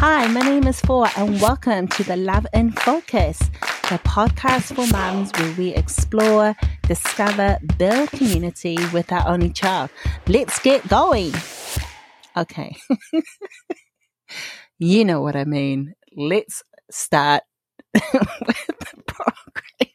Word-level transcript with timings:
Hi, 0.00 0.28
my 0.28 0.42
name 0.42 0.68
is 0.68 0.80
Foa, 0.80 1.10
and 1.16 1.40
welcome 1.40 1.88
to 1.88 2.04
the 2.04 2.16
Love 2.16 2.46
in 2.54 2.70
Focus, 2.70 3.36
the 3.90 3.98
podcast 4.06 4.76
for 4.76 4.86
moms 4.92 5.32
where 5.36 5.52
we 5.58 5.74
explore, 5.74 6.54
discover, 6.86 7.58
build 7.78 8.08
community 8.10 8.78
with 8.92 9.10
our 9.10 9.26
only 9.26 9.50
child. 9.50 9.90
Let's 10.28 10.60
get 10.60 10.86
going. 10.88 11.32
Okay. 12.36 12.76
you 14.78 15.04
know 15.04 15.20
what 15.20 15.34
I 15.34 15.42
mean. 15.42 15.94
Let's 16.16 16.62
start 16.92 17.42
with 17.92 18.02
the 18.12 19.02
program. 19.04 19.94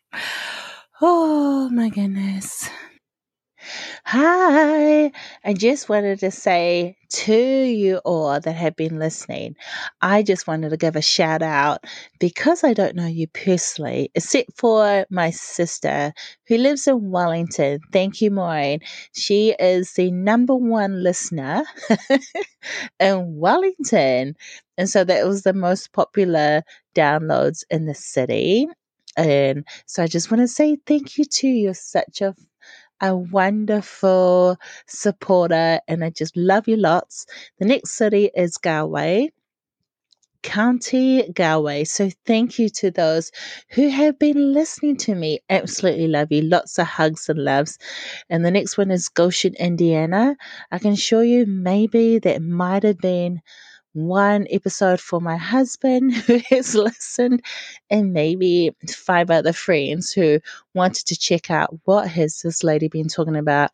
Oh 1.02 1.70
my 1.70 1.88
goodness. 1.88 2.70
Hi, 4.06 5.12
I 5.44 5.54
just 5.54 5.90
wanted 5.90 6.20
to 6.20 6.32
say 6.32 6.98
to 7.10 7.34
you 7.36 7.98
all 8.06 8.40
that 8.40 8.52
have 8.56 8.76
been 8.76 9.00
listening, 9.00 9.56
I 10.02 10.24
just 10.24 10.48
wanted 10.48 10.70
to 10.70 10.78
give 10.78 10.96
a 10.96 11.02
shout 11.02 11.42
out 11.42 11.84
because 12.20 12.64
I 12.64 12.74
don't 12.74 12.96
know 12.96 13.08
you 13.08 13.28
personally, 13.28 14.12
except 14.16 14.58
for 14.58 15.06
my 15.10 15.30
sister 15.32 16.14
who 16.48 16.58
lives 16.58 16.88
in 16.88 17.10
Wellington. 17.12 17.80
Thank 17.92 18.22
you, 18.22 18.32
Maureen. 18.32 18.80
She 19.14 19.56
is 19.60 19.94
the 19.94 20.12
number 20.12 20.56
one 20.56 21.04
listener 21.04 21.64
in 23.00 23.38
Wellington. 23.38 24.36
And 24.78 24.90
so 24.90 25.04
that 25.04 25.28
was 25.28 25.44
the 25.44 25.54
most 25.54 25.94
popular 25.94 26.64
downloads 26.96 27.64
in 27.70 27.86
the 27.86 27.96
city. 27.96 28.68
And 29.16 29.66
so 29.86 30.04
I 30.04 30.08
just 30.08 30.32
want 30.32 30.42
to 30.42 30.48
say 30.48 30.78
thank 30.88 31.18
you 31.18 31.26
to 31.26 31.48
you. 31.48 31.54
You're 31.66 31.74
such 31.76 32.22
a 32.22 32.36
a 33.04 33.16
wonderful 33.16 34.58
supporter, 34.88 35.82
and 35.88 36.04
I 36.04 36.10
just 36.10 36.36
love 36.38 36.68
you 36.68 36.78
lots. 36.78 37.28
The 37.60 37.66
next 37.66 37.92
city 37.92 38.32
is 38.36 38.58
Galway. 38.58 39.30
County 40.44 41.30
Galway. 41.34 41.86
So 41.86 42.10
thank 42.26 42.60
you 42.60 42.70
to 42.70 42.92
those 42.92 43.32
who 43.70 43.90
have 43.90 44.20
been 44.20 44.54
listening 44.54 44.98
to 44.98 45.16
me. 45.16 45.40
Absolutely 45.50 46.08
love 46.08 46.32
you. 46.32 46.42
Lots 46.42 46.78
of 46.80 46.88
hugs 46.88 47.30
and 47.30 47.40
loves. 47.44 47.78
And 48.30 48.46
the 48.46 48.52
next 48.52 48.78
one 48.78 48.92
is 48.92 49.10
Goshen, 49.10 49.56
Indiana. 49.60 50.36
I 50.72 50.80
can 50.80 50.96
show 50.96 51.22
you 51.22 51.46
maybe 51.46 52.20
that 52.20 52.42
might 52.42 52.84
have 52.84 53.00
been 53.00 53.42
one 53.94 54.48
episode 54.52 55.00
for 55.00 55.22
my 55.22 55.38
husband 55.38 56.14
who 56.28 56.40
has 56.50 56.76
listened, 56.76 57.44
and 57.90 58.14
maybe 58.14 58.76
five 58.90 59.32
other 59.32 59.54
friends 59.54 60.12
who 60.12 60.40
wanted 60.74 61.08
to 61.08 61.18
check 61.18 61.50
out 61.52 61.76
what 61.86 62.08
has 62.10 62.42
this 62.42 62.64
lady 62.64 62.88
been 62.88 63.08
talking 63.08 63.36
about 63.36 63.72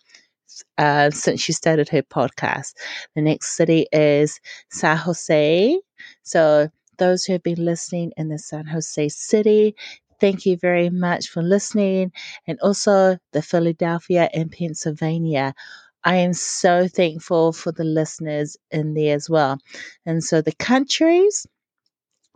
uh, 0.77 1.09
since 1.11 1.41
she 1.41 1.53
started 1.53 1.89
her 1.89 2.03
podcast. 2.03 2.73
The 3.15 3.21
next 3.21 3.55
city 3.55 3.87
is 3.91 4.39
San 4.71 4.97
Jose. 4.97 5.79
So, 6.23 6.69
those 6.97 7.23
who 7.23 7.33
have 7.33 7.43
been 7.43 7.63
listening 7.63 8.11
in 8.17 8.27
the 8.27 8.37
San 8.37 8.65
Jose 8.65 9.09
city, 9.09 9.75
thank 10.19 10.45
you 10.45 10.57
very 10.57 10.89
much 10.89 11.29
for 11.29 11.41
listening. 11.41 12.11
And 12.45 12.59
also 12.59 13.17
the 13.31 13.41
Philadelphia 13.41 14.29
and 14.33 14.51
Pennsylvania 14.51 15.53
I 16.03 16.17
am 16.17 16.33
so 16.33 16.87
thankful 16.87 17.51
for 17.51 17.71
the 17.71 17.83
listeners 17.83 18.57
in 18.71 18.93
there 18.93 19.15
as 19.15 19.29
well. 19.29 19.59
And 20.05 20.23
so 20.23 20.41
the 20.41 20.53
countries, 20.53 21.45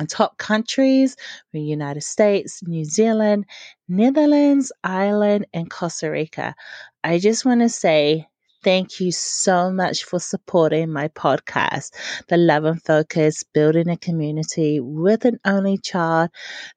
top 0.09 0.37
countries 0.37 1.15
the 1.53 1.61
United 1.61 2.03
States, 2.03 2.61
New 2.67 2.83
Zealand, 2.83 3.45
Netherlands, 3.87 4.71
Ireland, 4.83 5.47
and 5.53 5.69
Costa 5.69 6.11
Rica. 6.11 6.55
I 7.03 7.19
just 7.19 7.45
want 7.45 7.61
to 7.61 7.69
say 7.69 8.27
thank 8.63 8.99
you 8.99 9.11
so 9.11 9.71
much 9.71 10.03
for 10.03 10.19
supporting 10.19 10.91
my 10.91 11.09
podcast, 11.09 11.91
The 12.27 12.37
Love 12.37 12.65
in 12.65 12.75
Focus, 12.75 13.43
Building 13.53 13.89
a 13.89 13.97
Community 13.97 14.79
with 14.79 15.25
an 15.25 15.39
Only 15.45 15.77
Child. 15.77 16.29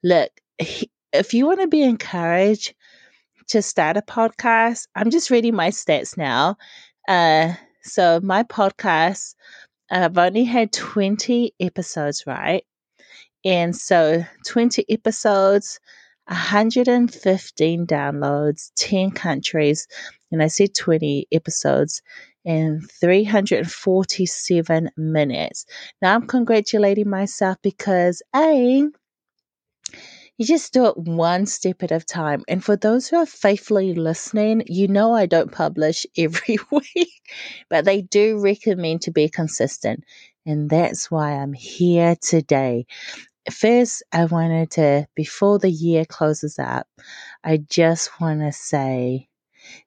Look, 0.02 0.30
if 1.12 1.34
you 1.34 1.46
want 1.46 1.60
to 1.60 1.68
be 1.68 1.82
encouraged, 1.82 2.74
to 3.48 3.62
start 3.62 3.96
a 3.96 4.02
podcast. 4.02 4.88
I'm 4.94 5.10
just 5.10 5.30
reading 5.30 5.54
my 5.54 5.70
stats 5.70 6.16
now. 6.16 6.56
Uh, 7.08 7.54
so 7.82 8.20
my 8.22 8.42
podcast, 8.42 9.34
I've 9.90 10.18
only 10.18 10.44
had 10.44 10.72
20 10.72 11.54
episodes, 11.60 12.24
right? 12.26 12.64
And 13.44 13.76
so 13.76 14.24
20 14.46 14.84
episodes, 14.88 15.78
115 16.26 17.86
downloads, 17.86 18.72
10 18.76 19.12
countries, 19.12 19.86
and 20.32 20.42
I 20.42 20.48
said 20.48 20.74
20 20.74 21.28
episodes 21.30 22.02
and 22.44 22.82
347 23.00 24.90
minutes. 24.96 25.66
Now 26.02 26.14
I'm 26.14 26.26
congratulating 26.26 27.08
myself 27.08 27.58
because 27.62 28.22
A, 28.34 28.88
you 30.38 30.46
just 30.46 30.72
do 30.72 30.86
it 30.86 30.96
one 30.98 31.46
step 31.46 31.82
at 31.82 31.90
a 31.92 32.00
time. 32.00 32.42
And 32.48 32.62
for 32.62 32.76
those 32.76 33.08
who 33.08 33.16
are 33.16 33.26
faithfully 33.26 33.94
listening, 33.94 34.62
you 34.66 34.88
know 34.88 35.14
I 35.14 35.26
don't 35.26 35.52
publish 35.52 36.06
every 36.18 36.58
week, 36.70 37.32
but 37.70 37.84
they 37.84 38.02
do 38.02 38.40
recommend 38.40 39.02
to 39.02 39.10
be 39.10 39.28
consistent. 39.28 40.04
And 40.46 40.70
that's 40.70 41.10
why 41.10 41.32
I'm 41.32 41.52
here 41.52 42.16
today. 42.20 42.86
First, 43.52 44.02
I 44.12 44.24
wanted 44.26 44.70
to, 44.72 45.06
before 45.14 45.58
the 45.58 45.70
year 45.70 46.04
closes 46.04 46.58
up, 46.58 46.88
I 47.44 47.58
just 47.58 48.20
want 48.20 48.40
to 48.40 48.52
say 48.52 49.28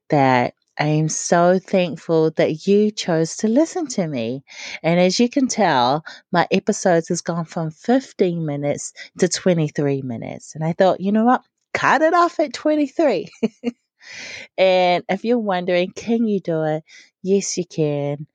that 0.09 0.53
I 0.79 0.87
am 0.87 1.09
so 1.09 1.59
thankful 1.59 2.31
that 2.31 2.65
you 2.65 2.89
chose 2.91 3.35
to 3.37 3.47
listen 3.49 3.87
to 3.87 4.07
me. 4.07 4.43
And 4.81 4.99
as 4.99 5.19
you 5.19 5.29
can 5.29 5.47
tell, 5.47 6.03
my 6.31 6.47
episodes 6.51 7.09
has 7.09 7.21
gone 7.21 7.45
from 7.45 7.69
15 7.71 8.45
minutes 8.45 8.93
to 9.19 9.27
23 9.27 10.01
minutes. 10.03 10.55
And 10.55 10.63
I 10.63 10.73
thought, 10.73 11.01
you 11.01 11.11
know 11.11 11.25
what? 11.25 11.43
Cut 11.73 12.01
it 12.01 12.13
off 12.13 12.39
at 12.39 12.53
23. 12.53 13.27
and 14.57 15.03
if 15.09 15.25
you're 15.25 15.39
wondering, 15.39 15.91
can 15.91 16.27
you 16.27 16.39
do 16.39 16.63
it? 16.63 16.83
Yes, 17.23 17.57
you 17.57 17.65
can. 17.65 18.27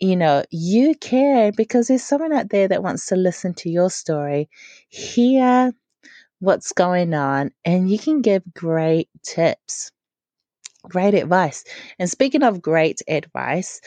You 0.00 0.16
know, 0.16 0.44
you 0.50 0.94
can 0.96 1.52
because 1.56 1.88
there's 1.88 2.04
someone 2.04 2.32
out 2.32 2.50
there 2.50 2.68
that 2.68 2.82
wants 2.82 3.06
to 3.06 3.16
listen 3.16 3.54
to 3.54 3.70
your 3.70 3.90
story, 3.90 4.48
hear 4.88 5.72
what's 6.40 6.72
going 6.72 7.14
on, 7.14 7.52
and 7.64 7.90
you 7.90 7.98
can 7.98 8.22
give 8.22 8.42
great 8.54 9.08
tips. 9.24 9.92
Great 10.88 11.14
advice. 11.14 11.64
And 11.98 12.10
speaking 12.10 12.42
of 12.42 12.62
great 12.62 13.02
advice, 13.08 13.80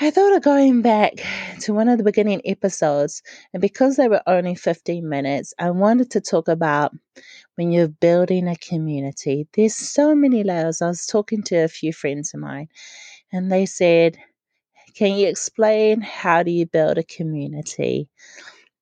I 0.00 0.10
thought 0.10 0.36
of 0.36 0.42
going 0.42 0.80
back 0.80 1.14
to 1.62 1.74
one 1.74 1.88
of 1.88 1.98
the 1.98 2.04
beginning 2.04 2.40
episodes, 2.44 3.20
and 3.52 3.60
because 3.60 3.96
they 3.96 4.06
were 4.06 4.22
only 4.28 4.54
15 4.54 5.08
minutes, 5.08 5.52
I 5.58 5.70
wanted 5.70 6.12
to 6.12 6.20
talk 6.20 6.46
about 6.46 6.92
when 7.56 7.72
you're 7.72 7.88
building 7.88 8.46
a 8.46 8.54
community. 8.54 9.48
There's 9.54 9.74
so 9.74 10.14
many 10.14 10.44
layers. 10.44 10.80
I 10.80 10.86
was 10.86 11.04
talking 11.04 11.42
to 11.44 11.56
a 11.56 11.68
few 11.68 11.92
friends 11.92 12.32
of 12.32 12.40
mine, 12.40 12.68
and 13.32 13.50
they 13.50 13.66
said, 13.66 14.16
Can 14.94 15.16
you 15.16 15.26
explain 15.26 16.00
how 16.00 16.44
do 16.44 16.52
you 16.52 16.64
build 16.64 16.96
a 16.96 17.02
community 17.02 18.08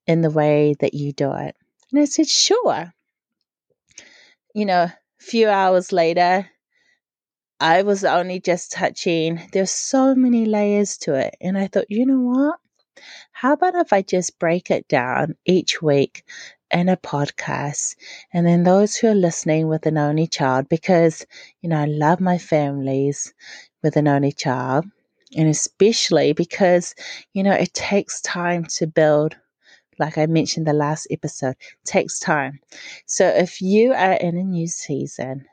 in 0.06 0.20
the 0.20 0.30
way 0.30 0.74
that 0.80 0.92
you 0.92 1.12
do 1.12 1.32
it? 1.32 1.56
And 1.90 2.00
I 2.00 2.04
said, 2.04 2.28
Sure. 2.28 2.92
You 4.54 4.66
know, 4.66 4.82
a 4.82 4.94
few 5.18 5.48
hours 5.48 5.92
later, 5.92 6.50
I 7.60 7.82
was 7.82 8.04
only 8.04 8.38
just 8.38 8.72
touching, 8.72 9.40
there's 9.52 9.70
so 9.70 10.14
many 10.14 10.44
layers 10.44 10.98
to 10.98 11.14
it. 11.14 11.36
And 11.40 11.56
I 11.56 11.68
thought, 11.68 11.90
you 11.90 12.04
know 12.04 12.20
what? 12.20 12.58
How 13.32 13.54
about 13.54 13.74
if 13.74 13.92
I 13.94 14.02
just 14.02 14.38
break 14.38 14.70
it 14.70 14.88
down 14.88 15.36
each 15.46 15.80
week 15.80 16.24
in 16.70 16.90
a 16.90 16.98
podcast? 16.98 17.96
And 18.30 18.46
then 18.46 18.64
those 18.64 18.96
who 18.96 19.08
are 19.08 19.14
listening 19.14 19.68
with 19.68 19.86
an 19.86 19.96
only 19.96 20.26
child, 20.26 20.68
because, 20.68 21.26
you 21.62 21.70
know, 21.70 21.78
I 21.78 21.86
love 21.86 22.20
my 22.20 22.36
families 22.36 23.32
with 23.82 23.96
an 23.96 24.06
only 24.06 24.32
child. 24.32 24.84
And 25.34 25.48
especially 25.48 26.34
because, 26.34 26.94
you 27.32 27.42
know, 27.42 27.52
it 27.52 27.72
takes 27.72 28.20
time 28.20 28.64
to 28.76 28.86
build 28.86 29.34
like 29.98 30.18
I 30.18 30.26
mentioned 30.26 30.66
the 30.66 30.74
last 30.74 31.06
episode, 31.10 31.56
takes 31.84 32.18
time. 32.18 32.60
So 33.06 33.26
if 33.26 33.62
you 33.62 33.94
are 33.94 34.12
in 34.12 34.36
a 34.36 34.42
new 34.42 34.66
season 34.66 35.46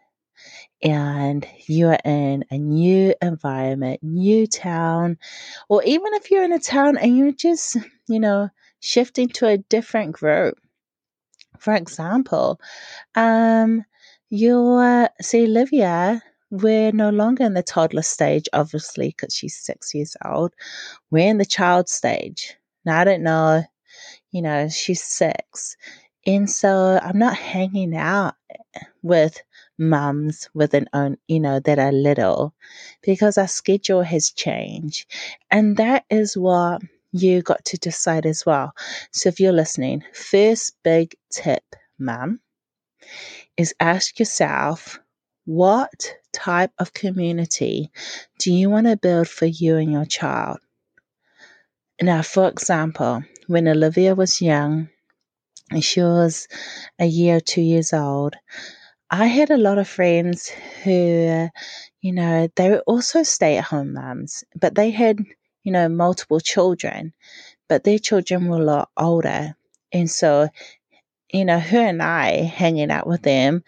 and 0.84 1.48
you 1.68 1.88
are 1.90 2.00
in 2.06 2.46
a 2.52 2.58
new 2.58 3.16
environment, 3.22 4.02
new 4.04 4.48
town, 4.48 5.18
or 5.70 5.84
even 5.84 6.14
if 6.16 6.32
you're 6.32 6.44
in 6.44 6.54
a 6.54 6.60
town 6.60 6.98
and 6.98 7.18
you're 7.18 7.32
just, 7.32 7.78
you 8.10 8.20
know, 8.20 8.50
shifting 8.82 9.30
to 9.30 9.48
a 9.48 9.58
different 9.58 10.14
group. 10.14 10.58
For 11.60 11.74
example, 11.74 12.60
um, 13.16 13.86
you're, 14.30 15.10
see, 15.22 15.46
Olivia, 15.46 16.22
we're 16.52 16.92
no 16.92 17.10
longer 17.10 17.46
in 17.46 17.54
the 17.56 17.64
toddler 17.64 18.02
stage, 18.04 18.46
obviously, 18.54 19.10
because 19.10 19.34
she's 19.34 19.58
six 19.58 19.94
years 19.94 20.18
old. 20.26 20.54
We're 21.12 21.30
in 21.30 21.38
the 21.40 21.46
child 21.46 21.90
stage. 21.90 22.56
Now, 22.86 23.00
I 23.00 23.04
don't 23.06 23.24
know, 23.24 23.64
you 24.32 24.42
know, 24.42 24.70
she's 24.70 25.04
six. 25.04 25.78
And 26.26 26.50
so 26.50 27.00
I'm 27.02 27.20
not 27.20 27.36
hanging 27.38 27.96
out 27.96 28.36
with 29.02 29.42
mums 29.78 30.50
with 30.54 30.74
an 30.74 30.88
own, 30.94 31.18
you 31.28 31.40
know, 31.40 31.60
that 31.60 31.80
are 31.80 31.92
little 31.92 32.54
because 33.02 33.38
our 33.38 33.48
schedule 33.48 34.02
has 34.02 34.32
changed. 34.32 35.06
And 35.52 35.78
that 35.78 36.06
is 36.10 36.38
what 36.38 36.82
you 37.12 37.42
got 37.42 37.64
to 37.66 37.78
decide 37.78 38.26
as 38.26 38.46
well. 38.46 38.74
So 39.12 39.30
if 39.30 39.40
you're 39.40 39.54
listening, 39.54 40.04
first 40.14 40.76
big 40.84 41.16
tip, 41.32 41.64
mum, 42.00 42.40
is 43.58 43.76
ask 43.80 44.20
yourself 44.20 45.00
what 45.46 46.16
type 46.32 46.72
of 46.80 46.94
community 46.94 47.92
do 48.40 48.52
you 48.52 48.70
want 48.70 48.88
to 48.88 48.98
build 48.98 49.28
for 49.28 49.46
you 49.46 49.78
and 49.78 49.92
your 49.92 50.06
child? 50.06 50.60
Now, 52.02 52.22
for 52.22 52.48
example, 52.48 53.24
when 53.48 53.68
Olivia 53.68 54.16
was 54.16 54.42
young, 54.42 54.90
she 55.82 56.02
was 56.02 56.48
a 57.00 57.06
year 57.06 57.38
or 57.38 57.42
two 57.42 57.62
years 57.62 57.94
old, 57.94 58.36
I 59.12 59.28
had 59.28 59.52
a 59.52 59.58
lot 59.58 59.78
of 59.78 59.88
friends 59.88 60.50
who, 60.84 61.50
you 62.02 62.14
know, 62.14 62.50
they 62.56 62.72
were 62.72 62.84
also 62.88 63.24
stay 63.24 63.58
at 63.58 63.66
home 63.66 63.94
moms, 63.94 64.44
but 64.60 64.76
they 64.76 64.92
had, 64.92 65.20
you 65.64 65.72
know, 65.72 65.90
multiple 65.90 66.40
children, 66.40 67.14
but 67.70 67.84
their 67.86 68.00
children 68.00 68.48
were 68.48 68.60
a 68.62 68.66
lot 68.66 68.90
older. 68.98 69.56
And 69.94 70.10
so, 70.12 70.50
you 71.34 71.46
know, 71.46 71.60
her 71.60 71.80
and 71.80 72.02
I 72.02 72.44
hanging 72.44 72.92
out 72.92 73.08
with 73.08 73.24
them, 73.24 73.64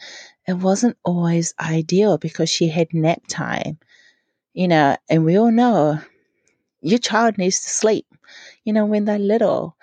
it 0.47 0.53
wasn't 0.53 0.97
always 1.03 1.53
ideal 1.59 2.17
because 2.17 2.49
she 2.49 2.67
had 2.69 2.93
nap 2.93 3.21
time, 3.27 3.79
you 4.53 4.67
know, 4.67 4.97
and 5.09 5.25
we 5.25 5.37
all 5.37 5.51
know 5.51 5.99
your 6.81 6.99
child 6.99 7.37
needs 7.37 7.61
to 7.63 7.69
sleep, 7.69 8.07
you 8.65 8.73
know, 8.73 8.85
when 8.85 9.05
they're 9.05 9.19
little. 9.19 9.75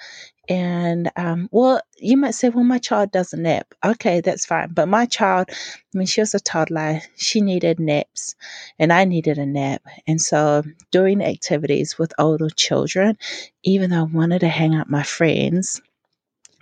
And, 0.48 1.10
um, 1.16 1.48
well, 1.52 1.80
you 1.98 2.16
might 2.16 2.34
say, 2.34 2.50
well, 2.50 2.64
my 2.64 2.78
child 2.78 3.12
doesn't 3.12 3.42
nap. 3.42 3.74
Okay, 3.84 4.20
that's 4.20 4.46
fine. 4.46 4.70
But 4.74 4.88
my 4.88 5.06
child, 5.06 5.50
when 5.92 6.06
she 6.06 6.20
was 6.20 6.34
a 6.34 6.40
toddler, 6.40 7.00
she 7.16 7.40
needed 7.40 7.80
naps 7.80 8.34
and 8.78 8.92
I 8.92 9.04
needed 9.04 9.38
a 9.38 9.46
nap. 9.46 9.82
And 10.06 10.20
so 10.20 10.64
doing 10.90 11.22
activities 11.22 11.98
with 11.98 12.12
older 12.18 12.50
children, 12.50 13.18
even 13.62 13.90
though 13.90 14.00
I 14.00 14.02
wanted 14.02 14.40
to 14.40 14.48
hang 14.48 14.74
out 14.74 14.90
my 14.90 15.04
friends, 15.04 15.80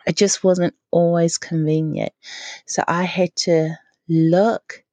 it 0.07 0.17
just 0.17 0.45
wasn't 0.45 0.75
always 0.91 1.39
convenient. 1.39 2.13
So 2.67 2.85
I 2.89 3.05
had 3.05 3.35
to 3.37 3.77
look 4.09 4.85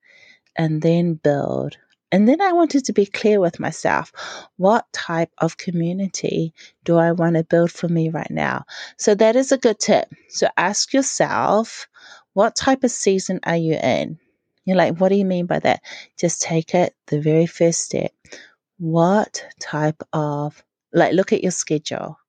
and 0.58 0.82
then 0.82 1.16
build 1.16 1.78
and 2.12 2.28
then 2.28 2.42
I 2.42 2.54
wanted 2.54 2.86
to 2.86 2.94
be 2.94 3.06
clear 3.06 3.40
with 3.40 3.60
myself. 3.60 4.12
What 4.56 4.86
type 4.94 5.32
of 5.40 5.58
community 5.58 6.54
do 6.84 6.98
I 6.98 7.12
want 7.12 7.36
to 7.36 7.44
build 7.44 7.72
for 7.72 7.88
me 7.88 8.10
right 8.10 8.32
now? 8.32 8.66
So 8.98 9.14
that 9.16 9.36
is 9.36 9.52
a 9.52 9.58
good 9.58 9.80
tip. 9.80 10.10
So 10.30 10.48
ask 10.56 10.94
yourself, 10.94 11.88
what 12.34 12.56
type 12.56 12.84
of 12.84 12.92
season 12.92 13.40
are 13.44 13.58
you 13.58 13.74
in? 13.74 14.20
You're 14.64 14.78
like, 14.78 14.98
what 15.00 15.10
do 15.10 15.16
you 15.16 15.26
mean 15.26 15.46
by 15.46 15.60
that? 15.60 15.82
Just 16.18 16.42
take 16.42 16.74
it 16.74 16.96
the 17.08 17.20
very 17.20 17.46
first 17.46 17.80
step. 17.80 18.12
What 18.78 19.46
type 19.60 20.04
of, 20.14 20.64
like, 20.94 21.14
look 21.14 21.34
at 21.34 21.42
your 21.42 21.52
schedule 21.52 22.20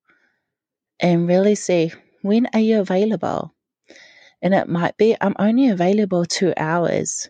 and 0.99 1.27
really 1.27 1.55
see 1.55 1.91
when 2.21 2.47
are 2.53 2.59
you 2.59 2.79
available? 2.79 3.53
And 4.41 4.53
it 4.53 4.67
might 4.67 4.97
be, 4.97 5.15
I'm 5.19 5.35
only 5.37 5.69
available 5.69 6.25
two 6.25 6.53
hours. 6.55 7.29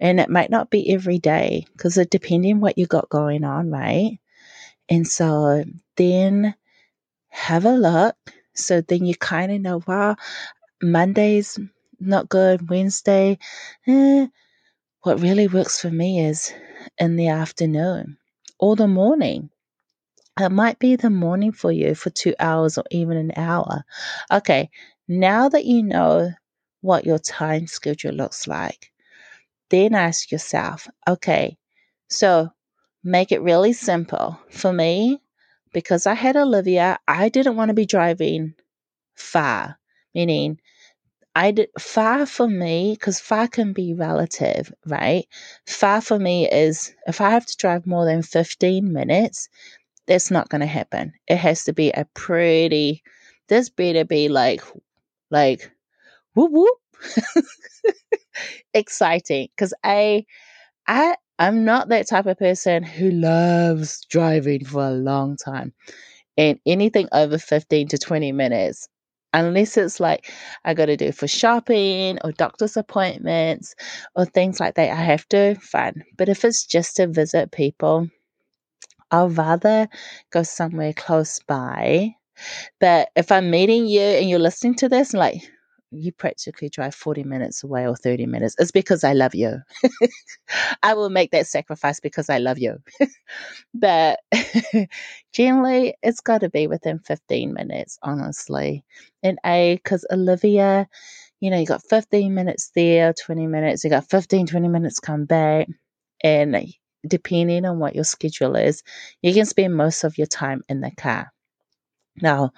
And 0.00 0.20
it 0.20 0.30
might 0.30 0.50
not 0.50 0.70
be 0.70 0.92
every 0.92 1.18
day 1.18 1.66
because 1.72 1.96
it 1.98 2.10
depending 2.10 2.60
what 2.60 2.78
you 2.78 2.86
got 2.86 3.08
going 3.08 3.44
on, 3.44 3.70
right? 3.70 4.18
And 4.88 5.06
so 5.06 5.64
then 5.96 6.54
have 7.28 7.64
a 7.64 7.72
look. 7.72 8.16
So 8.54 8.80
then 8.80 9.04
you 9.06 9.16
kind 9.16 9.52
of 9.52 9.60
know, 9.60 9.82
wow, 9.86 10.16
Monday's 10.82 11.58
not 12.00 12.28
good, 12.28 12.68
Wednesday, 12.68 13.38
eh. 13.86 14.26
What 15.02 15.20
really 15.20 15.46
works 15.48 15.80
for 15.80 15.90
me 15.90 16.24
is 16.24 16.52
in 16.98 17.16
the 17.16 17.28
afternoon 17.28 18.18
or 18.58 18.76
the 18.76 18.88
morning. 18.88 19.50
It 20.38 20.50
might 20.50 20.78
be 20.78 20.96
the 20.96 21.10
morning 21.10 21.52
for 21.52 21.72
you 21.72 21.94
for 21.94 22.10
two 22.10 22.34
hours 22.38 22.76
or 22.76 22.84
even 22.90 23.16
an 23.16 23.32
hour. 23.36 23.84
Okay, 24.30 24.70
now 25.08 25.48
that 25.48 25.64
you 25.64 25.82
know 25.82 26.30
what 26.82 27.06
your 27.06 27.18
time 27.18 27.66
schedule 27.66 28.12
looks 28.12 28.46
like, 28.46 28.90
then 29.70 29.94
ask 29.94 30.30
yourself, 30.32 30.88
okay, 31.08 31.56
so 32.08 32.50
make 33.04 33.32
it 33.32 33.42
really 33.42 33.72
simple. 33.72 34.38
For 34.50 34.72
me, 34.72 35.20
because 35.72 36.06
I 36.06 36.14
had 36.14 36.36
Olivia, 36.36 36.98
I 37.08 37.28
didn't 37.28 37.56
want 37.56 37.70
to 37.70 37.74
be 37.74 37.86
driving 37.86 38.54
far, 39.16 39.78
meaning 40.14 40.60
I 41.34 41.52
did 41.52 41.68
far 41.78 42.26
for 42.26 42.48
me 42.48 42.92
because 42.94 43.20
far 43.20 43.48
can 43.48 43.72
be 43.72 43.94
relative, 43.94 44.72
right? 44.86 45.26
Far 45.66 46.00
for 46.00 46.18
me 46.18 46.48
is 46.50 46.94
if 47.06 47.20
I 47.20 47.30
have 47.30 47.46
to 47.46 47.56
drive 47.56 47.86
more 47.86 48.04
than 48.06 48.22
15 48.22 48.92
minutes, 48.92 49.48
that's 50.06 50.30
not 50.30 50.48
going 50.48 50.62
to 50.62 50.66
happen. 50.66 51.12
It 51.28 51.36
has 51.38 51.64
to 51.64 51.72
be 51.74 51.90
a 51.90 52.06
pretty, 52.14 53.02
this 53.48 53.68
better 53.70 54.04
be 54.04 54.28
like, 54.28 54.62
like, 55.30 55.70
whoop 56.34 56.52
whoop. 56.52 56.78
exciting 58.74 59.48
because 59.56 59.74
I, 59.84 60.24
I, 60.88 61.16
I'm 61.38 61.64
not 61.64 61.88
that 61.88 62.08
type 62.08 62.26
of 62.26 62.38
person 62.38 62.82
who 62.82 63.10
loves 63.10 64.04
driving 64.10 64.64
for 64.64 64.84
a 64.86 64.92
long 64.92 65.36
time. 65.36 65.74
And 66.38 66.58
anything 66.66 67.08
over 67.12 67.38
15 67.38 67.88
to 67.88 67.98
20 67.98 68.32
minutes, 68.32 68.88
unless 69.32 69.76
it's 69.76 70.00
like 70.00 70.32
I 70.64 70.74
got 70.74 70.86
to 70.86 70.96
do 70.96 71.12
for 71.12 71.28
shopping 71.28 72.18
or 72.24 72.32
doctor's 72.32 72.76
appointments 72.76 73.74
or 74.16 74.26
things 74.26 74.60
like 74.60 74.74
that, 74.76 74.90
I 74.90 75.02
have 75.02 75.28
to, 75.30 75.56
fine. 75.62 76.04
But 76.16 76.28
if 76.28 76.44
it's 76.44 76.66
just 76.66 76.96
to 76.96 77.06
visit 77.08 77.52
people, 77.52 78.08
I'll 79.10 79.30
rather 79.30 79.88
go 80.30 80.42
somewhere 80.42 80.92
close 80.92 81.40
by. 81.46 82.14
But 82.80 83.10
if 83.16 83.32
I'm 83.32 83.50
meeting 83.50 83.86
you 83.86 84.00
and 84.00 84.28
you're 84.28 84.38
listening 84.38 84.74
to 84.76 84.88
this, 84.88 85.12
and 85.12 85.20
like, 85.20 85.42
you 85.96 86.12
practically 86.12 86.68
drive 86.68 86.94
40 86.94 87.24
minutes 87.24 87.64
away 87.64 87.86
or 87.86 87.96
30 87.96 88.26
minutes. 88.26 88.56
It's 88.58 88.70
because 88.72 89.04
I 89.04 89.12
love 89.12 89.34
you. 89.34 89.58
I 90.82 90.94
will 90.94 91.10
make 91.10 91.30
that 91.32 91.46
sacrifice 91.46 92.00
because 92.00 92.30
I 92.30 92.38
love 92.38 92.58
you. 92.58 92.78
but 93.74 94.20
generally, 95.32 95.94
it's 96.02 96.20
got 96.20 96.40
to 96.42 96.50
be 96.50 96.66
within 96.66 96.98
15 97.00 97.52
minutes, 97.54 97.98
honestly. 98.02 98.84
And 99.22 99.38
A, 99.46 99.76
because 99.76 100.06
Olivia, 100.12 100.88
you 101.40 101.50
know, 101.50 101.58
you 101.58 101.66
got 101.66 101.82
15 101.88 102.34
minutes 102.34 102.70
there, 102.74 103.14
20 103.14 103.46
minutes, 103.46 103.84
you 103.84 103.90
got 103.90 104.10
15, 104.10 104.46
20 104.46 104.68
minutes 104.68 105.00
come 105.00 105.24
back. 105.26 105.68
And 106.24 106.66
depending 107.06 107.64
on 107.66 107.78
what 107.78 107.94
your 107.94 108.04
schedule 108.04 108.56
is, 108.56 108.82
you 109.22 109.34
can 109.34 109.46
spend 109.46 109.76
most 109.76 110.04
of 110.04 110.18
your 110.18 110.28
time 110.28 110.62
in 110.68 110.80
the 110.80 110.90
car. 110.92 111.32
Now, 112.22 112.52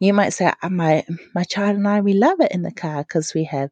you 0.00 0.12
might 0.14 0.30
say, 0.30 0.52
my 0.68 1.04
my 1.34 1.44
child 1.44 1.76
and 1.76 1.88
I, 1.88 2.00
we 2.00 2.14
love 2.14 2.40
it 2.40 2.52
in 2.52 2.62
the 2.62 2.72
car 2.72 3.02
because 3.02 3.34
we 3.34 3.44
have 3.44 3.70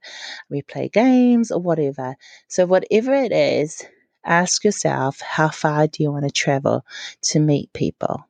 we 0.51 0.63
play 0.63 0.89
games 0.89 1.51
or 1.51 1.61
whatever. 1.61 2.17
So 2.49 2.67
whatever 2.67 3.15
it 3.15 3.33
is, 3.33 3.83
ask 4.25 4.65
yourself, 4.65 5.21
how 5.21 5.49
far 5.49 5.87
do 5.89 6.03
you 6.03 6.13
want 6.13 6.25
to 6.27 6.31
travel 6.31 6.85
to 7.23 7.41
meet 7.41 7.73
people? 7.73 8.27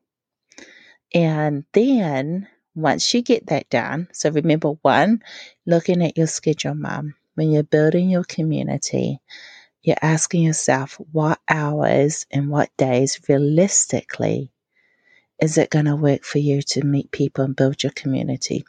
And 1.15 1.65
then 1.73 2.49
once 2.75 3.13
you 3.13 3.23
get 3.23 3.49
that 3.49 3.69
done, 3.71 4.09
so 4.13 4.31
remember 4.31 4.71
one, 4.83 5.23
looking 5.67 6.03
at 6.03 6.17
your 6.17 6.27
schedule, 6.27 6.75
mom, 6.75 7.15
when 7.35 7.51
you're 7.51 7.63
building 7.65 8.09
your 8.11 8.25
community, 8.25 9.21
you're 9.83 9.97
asking 10.03 10.43
yourself 10.45 11.01
what 11.13 11.41
hours 11.49 12.27
and 12.31 12.51
what 12.51 12.71
days 12.79 13.21
realistically 13.29 14.53
is 15.43 15.59
it 15.59 15.71
going 15.71 15.87
to 15.87 15.97
work 15.97 16.23
for 16.23 16.39
you 16.39 16.63
to 16.63 16.87
meet 16.87 17.11
people 17.11 17.45
and 17.45 17.57
build 17.57 17.83
your 17.83 17.93
community? 17.93 18.65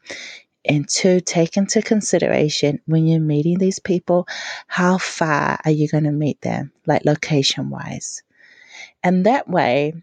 And 0.66 0.90
two, 0.90 1.20
take 1.20 1.56
into 1.56 1.84
consideration 1.84 2.80
when 2.86 3.06
you're 3.06 3.20
meeting 3.20 3.60
these 3.60 3.78
people, 3.78 4.28
how 4.68 4.98
far 4.98 5.60
are 5.64 5.72
you 5.72 5.88
going 5.88 6.06
to 6.06 6.12
meet 6.12 6.42
them, 6.42 6.72
like 6.88 7.06
location 7.06 7.70
wise? 7.70 8.24
And 9.04 9.26
that 9.28 9.48
way, 9.48 9.94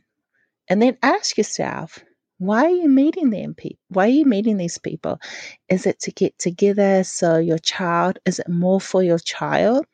and 0.69 0.81
then 0.81 0.97
ask 1.03 1.37
yourself, 1.37 1.99
why 2.39 2.67
are 2.67 2.71
you 2.71 2.89
meeting 2.89 3.31
them 3.31 3.55
people? 3.55 3.81
Why 3.89 4.07
are 4.07 4.11
you 4.11 4.25
meeting 4.25 4.57
these 4.57 4.79
people? 4.79 5.21
Is 5.69 5.87
it 5.87 5.99
to 6.01 6.13
get 6.13 6.39
together 6.39 7.03
so 7.03 7.39
your 7.39 7.59
child, 7.59 8.21
is 8.25 8.39
it 8.39 8.49
more 8.49 8.81
for 8.81 9.03
your 9.03 9.19
child? 9.19 9.87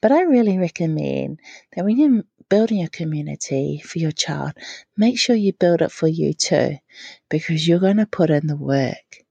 But 0.00 0.12
I 0.12 0.22
really 0.22 0.58
recommend 0.58 1.40
that 1.74 1.84
when 1.84 1.98
you're 1.98 2.22
building 2.50 2.82
a 2.84 2.90
community 2.90 3.80
for 3.84 4.00
your 4.00 4.12
child, 4.12 4.52
make 4.98 5.18
sure 5.18 5.36
you 5.36 5.54
build 5.54 5.82
it 5.82 5.92
for 5.92 6.08
you 6.08 6.34
too, 6.34 6.78
because 7.30 7.66
you're 7.68 7.80
going 7.80 7.98
to 7.98 8.06
put 8.06 8.30
in 8.30 8.48
the 8.48 8.56
work. 8.56 9.24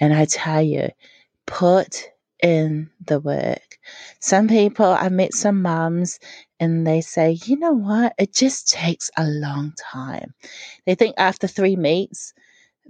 And 0.00 0.12
I 0.14 0.26
tell 0.26 0.62
you, 0.62 0.90
put 1.46 2.10
in 2.42 2.90
the 3.06 3.20
work. 3.20 3.78
Some 4.20 4.48
people, 4.48 4.86
I 4.86 5.08
met 5.08 5.34
some 5.34 5.62
mums 5.62 6.18
and 6.60 6.86
they 6.86 7.00
say, 7.00 7.38
you 7.46 7.58
know 7.58 7.72
what? 7.72 8.14
It 8.18 8.34
just 8.34 8.70
takes 8.70 9.10
a 9.16 9.24
long 9.26 9.72
time. 9.92 10.34
They 10.86 10.94
think 10.94 11.14
after 11.18 11.46
three 11.46 11.76
meets, 11.76 12.34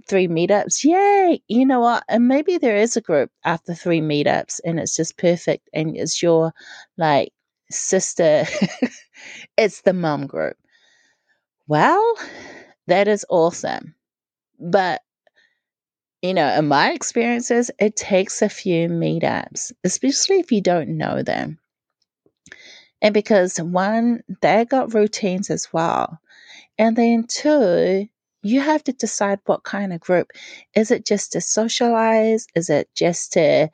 three 0.07 0.27
meetups, 0.27 0.83
yay, 0.83 1.41
you 1.47 1.65
know 1.65 1.79
what? 1.79 2.03
And 2.09 2.27
maybe 2.27 2.57
there 2.57 2.77
is 2.77 2.97
a 2.97 3.01
group 3.01 3.31
after 3.43 3.73
three 3.73 4.01
meetups 4.01 4.61
and 4.65 4.79
it's 4.79 4.95
just 4.95 5.17
perfect 5.17 5.69
and 5.73 5.95
it's 5.97 6.21
your 6.21 6.53
like 6.97 7.33
sister, 7.71 8.45
it's 9.57 9.81
the 9.81 9.93
mum 9.93 10.27
group. 10.27 10.57
Well, 11.67 12.15
that 12.87 13.07
is 13.07 13.25
awesome. 13.29 13.95
But, 14.59 15.01
you 16.21 16.33
know, 16.33 16.47
in 16.47 16.67
my 16.67 16.91
experiences, 16.91 17.71
it 17.79 17.95
takes 17.95 18.41
a 18.41 18.49
few 18.49 18.87
meetups, 18.87 19.71
especially 19.83 20.39
if 20.39 20.51
you 20.51 20.61
don't 20.61 20.97
know 20.97 21.23
them. 21.23 21.59
And 23.01 23.13
because 23.13 23.57
one, 23.57 24.23
they 24.41 24.65
got 24.65 24.93
routines 24.93 25.49
as 25.49 25.67
well. 25.73 26.19
And 26.77 26.95
then 26.95 27.25
two, 27.27 28.07
you 28.41 28.61
have 28.61 28.83
to 28.85 28.93
decide 28.93 29.39
what 29.45 29.63
kind 29.63 29.91
of 29.91 29.99
group. 29.99 30.31
Is 30.75 30.91
it 30.91 31.05
just 31.05 31.31
to 31.31 31.41
socialize? 31.41 32.47
Is 32.55 32.69
it 32.69 32.89
just 32.95 33.33
to, 33.33 33.69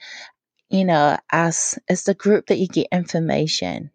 you 0.71 0.85
know, 0.85 1.17
as 1.31 1.79
is 1.89 2.05
the 2.05 2.15
group 2.15 2.47
that 2.47 2.57
you 2.59 2.67
get 2.67 2.87
information? 2.91 3.91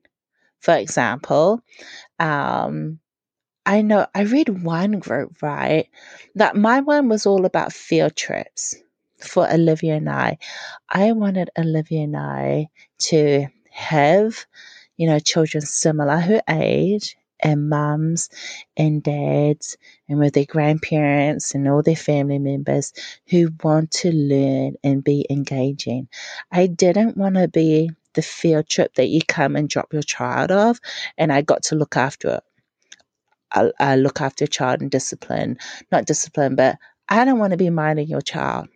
For 0.61 0.75
example, 0.77 1.63
um, 2.19 3.01
I 3.67 3.83
know 3.83 4.07
I 4.15 4.23
read 4.23 4.63
one 4.65 4.99
group, 4.99 5.43
right? 5.43 5.89
That 6.35 6.57
my 6.57 6.81
one 6.81 7.09
was 7.09 7.27
all 7.27 7.47
about 7.47 7.73
field 7.73 8.17
trips 8.17 8.75
for 9.21 9.51
Olivia 9.51 9.97
and 9.97 10.11
I. 10.11 10.39
I 10.91 11.13
wanted 11.13 11.51
Olivia 11.59 12.03
and 12.03 12.17
I 12.17 12.69
to 13.11 13.47
have, 13.71 14.47
you 14.97 15.09
know, 15.09 15.19
children 15.21 15.63
similar 15.63 16.19
her 16.19 16.43
age 16.49 17.17
and 17.41 17.69
mums 17.69 18.31
and 18.77 19.03
dads 19.03 19.77
and 20.09 20.19
with 20.19 20.35
their 20.35 20.47
grandparents 20.47 21.55
and 21.55 21.69
all 21.69 21.83
their 21.83 21.97
family 21.97 22.39
members 22.39 22.93
who 23.29 23.51
want 23.63 23.91
to 23.91 24.13
learn 24.13 24.75
and 24.85 25.05
be 25.05 25.27
engaging. 25.31 26.09
I 26.53 26.67
didn't 26.67 27.17
want 27.17 27.37
to 27.37 27.49
be 27.49 27.91
the 28.15 28.23
field 28.23 28.69
trip 28.69 28.95
that 28.95 29.09
you 29.09 29.21
come 29.29 29.57
and 29.57 29.69
drop 29.69 29.93
your 29.93 30.03
child 30.03 30.51
off 30.51 30.81
and 31.19 31.33
I 31.33 31.43
got 31.43 31.65
to 31.65 31.77
look 31.77 31.97
after 31.97 32.29
it 32.37 32.45
I, 33.53 33.73
I 33.79 33.97
look 33.97 34.21
after 34.21 34.45
a 34.45 34.49
child 34.49 34.83
and 34.83 34.91
discipline, 34.91 35.59
not 35.91 36.07
discipline, 36.07 36.57
but 36.57 36.79
I 37.09 37.25
don't 37.25 37.39
want 37.39 37.53
to 37.53 37.57
be 37.57 37.71
minding 37.71 38.09
your 38.09 38.21
child. 38.21 38.69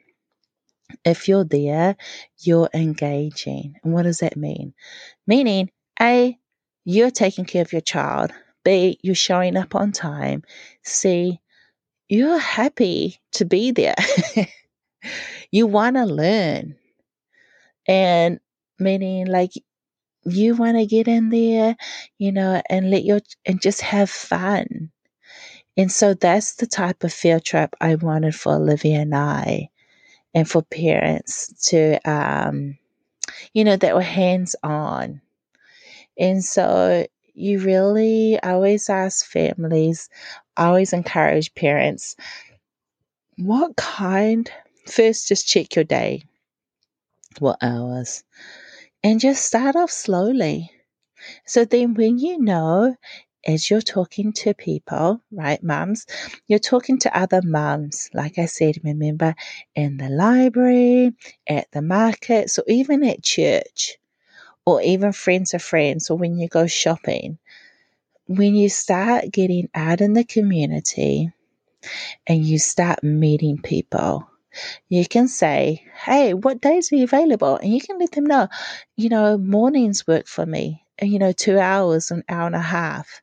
If 1.04 1.28
you're 1.28 1.44
there, 1.44 1.96
you're 2.38 2.70
engaging. 2.74 3.76
And 3.84 3.92
what 3.92 4.02
does 4.02 4.18
that 4.18 4.36
mean? 4.36 4.74
Meaning, 5.26 5.70
A, 6.00 6.38
you're 6.84 7.10
taking 7.10 7.44
care 7.44 7.62
of 7.62 7.72
your 7.72 7.82
child. 7.82 8.32
B, 8.64 8.98
you're 9.02 9.14
showing 9.14 9.56
up 9.56 9.74
on 9.74 9.92
time. 9.92 10.42
C, 10.82 11.40
you're 12.08 12.38
happy 12.38 13.20
to 13.32 13.44
be 13.44 13.70
there. 13.70 13.94
you 15.50 15.66
want 15.66 15.96
to 15.96 16.04
learn. 16.04 16.76
And 17.86 18.40
meaning, 18.78 19.26
like, 19.26 19.52
you 20.24 20.54
want 20.54 20.76
to 20.76 20.86
get 20.86 21.08
in 21.08 21.30
there, 21.30 21.76
you 22.18 22.32
know, 22.32 22.60
and 22.68 22.90
let 22.90 23.04
your, 23.04 23.20
and 23.46 23.60
just 23.60 23.80
have 23.80 24.10
fun. 24.10 24.90
And 25.76 25.90
so 25.90 26.14
that's 26.14 26.56
the 26.56 26.66
type 26.66 27.04
of 27.04 27.12
field 27.12 27.44
trip 27.44 27.74
I 27.80 27.94
wanted 27.94 28.34
for 28.34 28.54
Olivia 28.54 29.00
and 29.00 29.14
I, 29.14 29.70
and 30.34 30.48
for 30.48 30.62
parents 30.62 31.68
to, 31.70 31.98
um, 32.10 32.76
you 33.54 33.64
know, 33.64 33.76
that 33.76 33.94
were 33.94 34.02
hands 34.02 34.56
on. 34.62 35.22
And 36.18 36.44
so 36.44 37.06
you 37.34 37.60
really, 37.60 38.38
always 38.42 38.88
ask 38.88 39.26
families, 39.26 40.08
always 40.56 40.92
encourage 40.92 41.54
parents, 41.54 42.16
what 43.36 43.76
kind, 43.76 44.50
first 44.86 45.28
just 45.28 45.46
check 45.48 45.74
your 45.76 45.84
day, 45.84 46.24
what 47.38 47.56
hours, 47.62 48.24
and 49.02 49.20
just 49.20 49.44
start 49.44 49.76
off 49.76 49.90
slowly. 49.90 50.70
So 51.46 51.64
then, 51.64 51.94
when 51.94 52.18
you 52.18 52.38
know, 52.38 52.96
as 53.46 53.70
you're 53.70 53.80
talking 53.80 54.32
to 54.34 54.54
people, 54.54 55.22
right, 55.30 55.62
mums, 55.62 56.06
you're 56.46 56.58
talking 56.58 56.98
to 57.00 57.16
other 57.16 57.40
mums, 57.42 58.10
like 58.12 58.38
I 58.38 58.46
said, 58.46 58.76
remember, 58.84 59.34
in 59.74 59.96
the 59.96 60.08
library, 60.08 61.12
at 61.46 61.70
the 61.72 61.82
markets, 61.82 62.58
or 62.58 62.64
even 62.68 63.02
at 63.04 63.22
church, 63.22 63.96
or 64.66 64.82
even 64.82 65.12
friends 65.12 65.54
of 65.54 65.62
friends, 65.62 66.10
or 66.10 66.16
when 66.18 66.38
you 66.38 66.48
go 66.48 66.66
shopping. 66.66 67.38
When 68.26 68.54
you 68.54 68.68
start 68.68 69.32
getting 69.32 69.68
out 69.74 70.00
in 70.00 70.12
the 70.12 70.24
community 70.24 71.32
and 72.26 72.44
you 72.44 72.58
start 72.58 73.02
meeting 73.02 73.60
people, 73.60 74.28
you 74.88 75.06
can 75.06 75.28
say, 75.28 75.84
Hey, 76.04 76.34
what 76.34 76.60
days 76.60 76.92
are 76.92 76.96
you 76.96 77.04
available? 77.04 77.56
And 77.56 77.72
you 77.72 77.80
can 77.80 77.98
let 77.98 78.12
them 78.12 78.24
know, 78.24 78.48
you 78.96 79.08
know, 79.08 79.38
mornings 79.38 80.06
work 80.06 80.26
for 80.26 80.46
me, 80.46 80.84
uh, 81.02 81.06
you 81.06 81.18
know, 81.18 81.32
two 81.32 81.58
hours, 81.58 82.10
an 82.10 82.24
hour 82.28 82.46
and 82.46 82.56
a 82.56 82.60
half. 82.60 83.22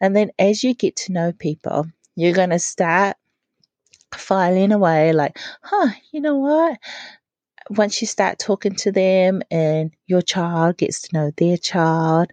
And 0.00 0.14
then 0.16 0.30
as 0.38 0.64
you 0.64 0.74
get 0.74 0.96
to 0.96 1.12
know 1.12 1.32
people, 1.32 1.86
you're 2.16 2.34
going 2.34 2.50
to 2.50 2.58
start 2.58 3.16
filing 4.14 4.72
away 4.72 5.12
like, 5.12 5.38
huh, 5.62 5.90
you 6.12 6.20
know 6.20 6.36
what? 6.36 6.78
Once 7.70 8.00
you 8.00 8.06
start 8.06 8.38
talking 8.38 8.74
to 8.74 8.90
them 8.92 9.42
and 9.50 9.92
your 10.06 10.22
child 10.22 10.76
gets 10.78 11.02
to 11.02 11.08
know 11.14 11.30
their 11.36 11.56
child, 11.56 12.32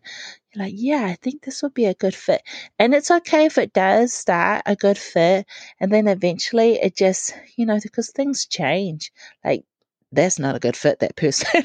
you're 0.53 0.65
like, 0.65 0.73
yeah, 0.75 1.05
I 1.05 1.15
think 1.21 1.43
this 1.43 1.61
would 1.61 1.73
be 1.73 1.85
a 1.85 1.93
good 1.93 2.15
fit. 2.15 2.41
And 2.79 2.93
it's 2.93 3.11
okay 3.11 3.45
if 3.45 3.57
it 3.57 3.73
does 3.73 4.13
start 4.13 4.63
a 4.65 4.75
good 4.75 4.97
fit. 4.97 5.45
And 5.79 5.91
then 5.91 6.07
eventually 6.07 6.75
it 6.81 6.95
just, 6.95 7.35
you 7.57 7.65
know, 7.65 7.79
because 7.81 8.11
things 8.11 8.45
change. 8.45 9.11
Like, 9.43 9.65
that's 10.11 10.39
not 10.39 10.55
a 10.55 10.59
good 10.59 10.77
fit, 10.77 10.99
that 10.99 11.17
person. 11.17 11.63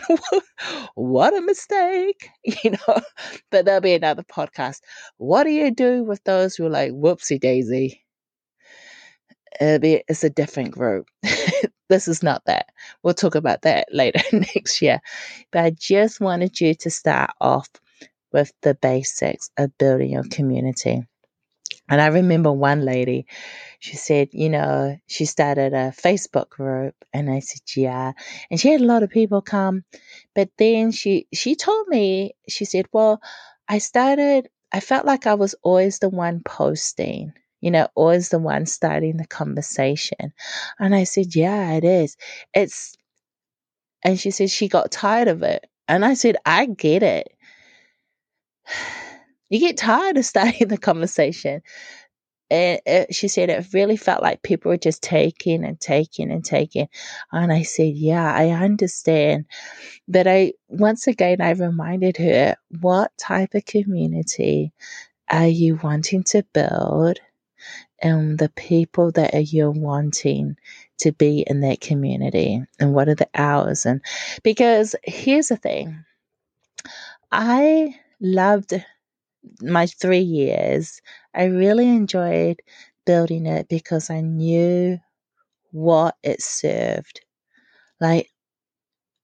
what 0.95 1.37
a 1.37 1.41
mistake, 1.41 2.29
you 2.45 2.73
know. 2.73 3.01
But 3.51 3.65
there'll 3.65 3.81
be 3.81 3.95
another 3.95 4.25
podcast. 4.25 4.81
What 5.19 5.45
do 5.45 5.51
you 5.51 5.71
do 5.71 6.03
with 6.03 6.25
those 6.25 6.57
who 6.57 6.67
are 6.67 6.71
like, 6.71 6.93
whoopsie 6.93 7.41
daisy? 7.41 8.05
It's 9.61 10.25
a 10.25 10.31
different 10.31 10.73
group. 10.73 11.09
this 11.89 12.09
is 12.09 12.23
not 12.23 12.45
that. 12.47 12.67
We'll 13.03 13.15
talk 13.15 13.35
about 13.35 13.63
that 13.63 13.89
later 13.93 14.21
next 14.33 14.83
year. 14.83 15.01
But 15.53 15.65
I 15.65 15.71
just 15.71 16.21
wanted 16.21 16.61
you 16.61 16.75
to 16.77 16.91
start 16.91 17.31
off 17.41 17.69
with 18.33 18.53
the 18.63 18.75
basics 18.75 19.51
of 19.59 19.77
building 19.79 20.11
your 20.13 20.25
community. 20.25 21.05
And 21.89 22.01
I 22.01 22.07
remember 22.09 22.53
one 22.53 22.85
lady, 22.85 23.27
she 23.81 23.97
said, 23.97 24.29
you 24.33 24.49
know, 24.49 24.97
she 25.09 25.25
started 25.25 25.75
a 25.75 25.93
Facebook 25.93 26.49
group 26.49 26.95
and 27.13 27.31
I 27.31 27.41
said, 27.41 27.63
yeah. 27.77 28.13
And 28.51 28.61
she 28.61 28.71
had 28.71 28.81
a 28.81 28.87
lot 28.87 29.03
of 29.03 29.11
people 29.11 29.43
come. 29.43 29.85
But 30.35 30.51
then 30.59 30.93
she 30.93 31.27
she 31.35 31.57
told 31.57 31.89
me, 31.89 32.35
she 32.49 32.65
said, 32.65 32.87
Well, 32.93 33.21
I 33.69 33.79
started 33.79 34.49
I 34.73 34.81
felt 34.81 35.07
like 35.07 35.27
I 35.27 35.35
was 35.35 35.55
always 35.63 35.99
the 35.99 36.09
one 36.09 36.43
posting, 36.45 37.33
you 37.61 37.71
know, 37.71 37.89
always 37.95 38.31
the 38.31 38.39
one 38.39 38.67
starting 38.67 39.17
the 39.19 39.27
conversation. 39.27 40.33
And 40.79 40.95
I 40.95 41.05
said, 41.05 41.35
Yeah, 41.35 41.73
it 41.73 41.85
is. 41.85 42.17
It's 42.55 42.97
and 44.05 44.19
she 44.21 44.31
said 44.31 44.51
she 44.51 44.69
got 44.69 44.91
tired 44.93 45.29
of 45.29 45.43
it. 45.43 45.67
And 45.89 46.05
I 46.05 46.15
said, 46.15 46.37
I 46.47 46.67
get 46.67 47.03
it 47.03 47.29
you 49.51 49.61
get 49.61 49.77
tired 49.77 50.17
of 50.17 50.25
starting 50.27 50.69
the 50.69 50.79
conversation. 50.79 51.63
And 52.51 52.81
it, 52.87 53.15
she 53.15 53.29
said 53.29 53.51
it 53.51 53.67
really 53.73 53.97
felt 53.97 54.23
like 54.23 54.43
people 54.43 54.71
were 54.71 54.77
just 54.77 55.03
taking 55.03 55.65
and 55.65 55.81
taking 55.81 56.33
and 56.33 56.45
taking. 56.45 56.89
And 57.33 57.53
I 57.53 57.63
said, 57.63 57.95
Yeah, 57.95 58.33
I 58.33 58.51
understand. 58.51 59.47
But 60.09 60.27
I, 60.27 60.55
once 60.69 61.07
again, 61.07 61.41
I 61.41 61.51
reminded 61.53 62.17
her, 62.19 62.57
what 62.81 63.13
type 63.19 63.55
of 63.55 63.65
community 63.67 64.73
are 65.31 65.47
you 65.49 65.79
wanting 65.83 66.25
to 66.25 66.45
build? 66.55 67.21
And 68.03 68.39
the 68.39 68.51
people 68.51 69.13
that 69.13 69.53
you're 69.53 69.71
wanting 69.71 70.57
to 70.99 71.13
be 71.13 71.45
in 71.47 71.61
that 71.61 71.81
community 71.81 72.63
and 72.79 72.95
what 72.95 73.09
are 73.09 73.15
the 73.15 73.29
hours 73.35 73.87
and 73.87 74.03
because 74.43 74.95
here's 75.05 75.49
the 75.49 75.57
thing 75.57 76.05
i 77.33 77.95
loved 78.21 78.75
my 79.63 79.87
three 79.87 80.21
years. 80.21 81.01
I 81.35 81.45
really 81.45 81.89
enjoyed 81.89 82.61
building 83.07 83.47
it 83.47 83.69
because 83.69 84.11
I 84.11 84.21
knew 84.21 84.99
what 85.73 86.17
it 86.23 86.43
served. 86.43 87.21
Like, 88.01 88.31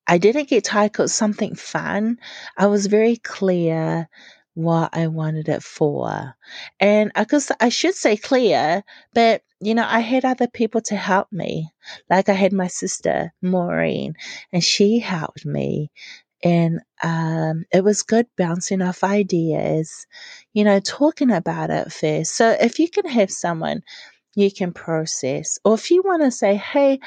I 0.06 0.18
didn't 0.18 0.48
get 0.48 0.64
tired 0.64 0.92
because 0.92 1.14
something 1.14 1.54
fun. 1.54 2.18
I 2.56 2.66
was 2.66 2.86
very 2.86 3.16
clear 3.16 4.08
what 4.56 4.90
I 4.96 5.08
wanted 5.08 5.48
it 5.50 5.62
for. 5.62 6.34
And 6.80 7.12
I 7.14 7.24
could, 7.24 7.42
I 7.60 7.68
should 7.70 7.94
say 7.94 8.16
clear, 8.16 8.84
but 9.14 9.42
you 9.60 9.74
know, 9.74 9.86
I 9.88 10.00
had 10.00 10.24
other 10.24 10.48
people 10.48 10.82
to 10.82 10.96
help 10.96 11.32
me. 11.32 11.70
Like 12.10 12.28
I 12.30 12.34
had 12.34 12.54
my 12.54 12.68
sister, 12.68 13.34
Maureen, 13.42 14.14
and 14.52 14.64
she 14.64 15.00
helped 15.00 15.46
me 15.46 15.92
and 16.44 16.80
um, 17.02 17.64
it 17.72 17.84
was 17.84 18.02
good 18.04 18.26
bouncing 18.38 18.82
off 18.82 19.04
ideas, 19.04 20.06
you 20.54 20.64
know, 20.64 20.80
talking 20.80 21.32
about 21.32 21.70
it 21.70 21.92
first. 21.92 22.34
So 22.36 22.56
if 22.60 22.78
you 22.78 22.90
can 22.90 23.06
have 23.08 23.30
someone 23.30 23.82
you 24.36 24.50
can 24.52 24.72
process, 24.72 25.58
or 25.64 25.74
if 25.74 25.90
you 25.90 26.02
want 26.04 26.22
to 26.22 26.32
say, 26.32 26.56
hey, 26.56 27.00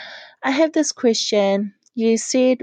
I 0.44 0.51
have 0.51 0.74
this 0.74 0.91
question. 0.94 1.74
You 1.96 2.18
said, 2.18 2.60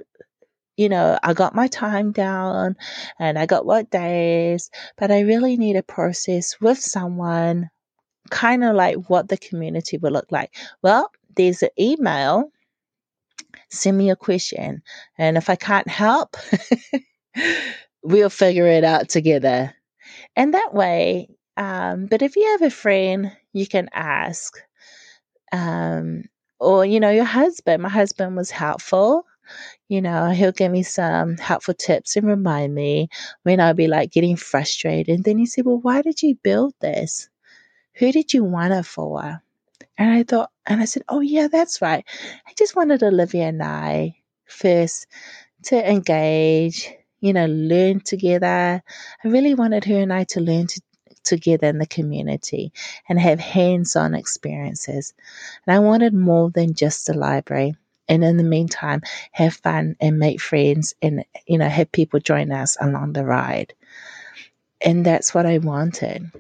you 0.77 0.89
know, 0.89 1.19
I 1.23 1.33
got 1.33 1.55
my 1.55 1.69
time 1.69 2.13
down 2.13 2.77
and 3.19 3.39
I 3.39 3.47
got 3.47 3.67
what 3.67 3.91
days, 3.91 4.71
but 4.97 5.11
I 5.11 5.21
really 5.21 5.57
need 5.57 5.77
a 5.77 5.83
process 5.83 6.61
with 6.61 6.79
someone 6.79 7.71
kind 8.31 8.65
of 8.65 8.75
like 8.75 8.97
what 9.09 9.29
the 9.29 9.37
community 9.37 9.97
would 9.99 10.13
look 10.13 10.31
like. 10.31 10.55
Well, 10.83 11.11
there's 11.37 11.63
an 11.63 11.71
email. 11.79 12.51
Send 13.71 13.97
me 13.97 14.11
a 14.11 14.17
question. 14.17 14.83
And 15.19 15.37
if 15.37 15.49
I 15.49 15.57
can't 15.57 15.89
help, 15.89 16.37
we'll 18.03 18.31
figure 18.31 18.67
it 18.67 18.85
out 18.85 19.09
together. 19.09 19.75
And 20.35 20.55
that 20.55 20.75
way, 20.75 21.29
um, 21.57 22.07
but 22.07 22.23
if 22.23 22.37
you 22.37 22.45
have 22.53 22.63
a 22.63 22.71
friend, 22.71 23.33
you 23.53 23.67
can 23.67 23.89
ask. 23.93 24.59
Um, 25.53 26.25
or, 26.59 26.85
you 26.85 27.01
know, 27.01 27.11
your 27.11 27.25
husband. 27.25 27.83
My 27.83 27.89
husband 27.89 28.37
was 28.37 28.51
helpful. 28.51 29.25
You 29.89 30.03
know, 30.03 30.31
he'll 30.31 30.53
give 30.53 30.73
me 30.73 30.83
some 30.83 31.37
helpful 31.37 31.75
tips 31.75 32.17
and 32.17 32.27
remind 32.27 32.75
me 32.75 33.09
when 33.43 33.61
I'll 33.61 33.75
be 33.75 33.89
like 33.89 34.13
getting 34.13 34.37
frustrated. 34.37 35.15
And 35.15 35.25
then 35.25 35.39
he 35.39 35.47
said, 35.47 35.65
Well, 35.67 35.81
why 35.81 36.03
did 36.03 36.23
you 36.23 36.37
build 36.43 36.75
this? 36.81 37.29
Who 37.95 38.13
did 38.13 38.35
you 38.35 38.45
want 38.45 38.75
it 38.75 38.87
for? 38.87 39.43
And 39.99 40.11
I 40.11 40.23
thought, 40.25 40.51
and 40.67 40.81
I 40.81 40.85
said, 40.87 41.05
Oh, 41.09 41.21
yeah, 41.21 41.49
that's 41.49 41.83
right. 41.83 42.05
I 42.47 42.53
just 42.59 42.77
wanted 42.77 43.03
Olivia 43.03 43.49
and 43.49 43.63
I 43.63 44.17
first 44.47 45.07
to 45.65 45.91
engage, 45.91 46.93
you 47.21 47.33
know, 47.33 47.47
learn 47.47 48.01
together. 48.01 48.83
I 49.25 49.29
really 49.29 49.55
wanted 49.55 49.85
her 49.85 49.99
and 49.99 50.13
I 50.13 50.25
to 50.25 50.41
learn 50.41 50.67
to, 50.69 50.81
together 51.25 51.69
in 51.69 51.79
the 51.79 51.87
community 51.87 52.73
and 53.09 53.19
have 53.19 53.41
hands 53.41 53.97
on 53.97 54.15
experiences. 54.15 55.15
And 55.67 55.75
I 55.75 55.81
wanted 55.81 56.15
more 56.15 56.51
than 56.51 56.75
just 56.75 57.09
a 57.09 57.15
library. 57.15 57.77
And 58.09 58.23
in 58.25 58.37
the 58.37 58.45
meantime, 58.45 59.03
have 59.33 59.55
fun 59.55 59.97
and 60.01 60.19
make 60.19 60.41
friends 60.41 60.95
and, 61.03 61.25
you 61.47 61.59
know, 61.59 61.69
have 61.69 61.91
people 61.93 62.21
join 62.21 62.53
us 62.53 62.77
along 62.81 63.13
the 63.13 63.25
ride. 63.25 63.75
And 64.81 65.05
that's 65.05 65.35
what 65.35 65.47
I 65.47 65.59
wanted. 65.59 66.31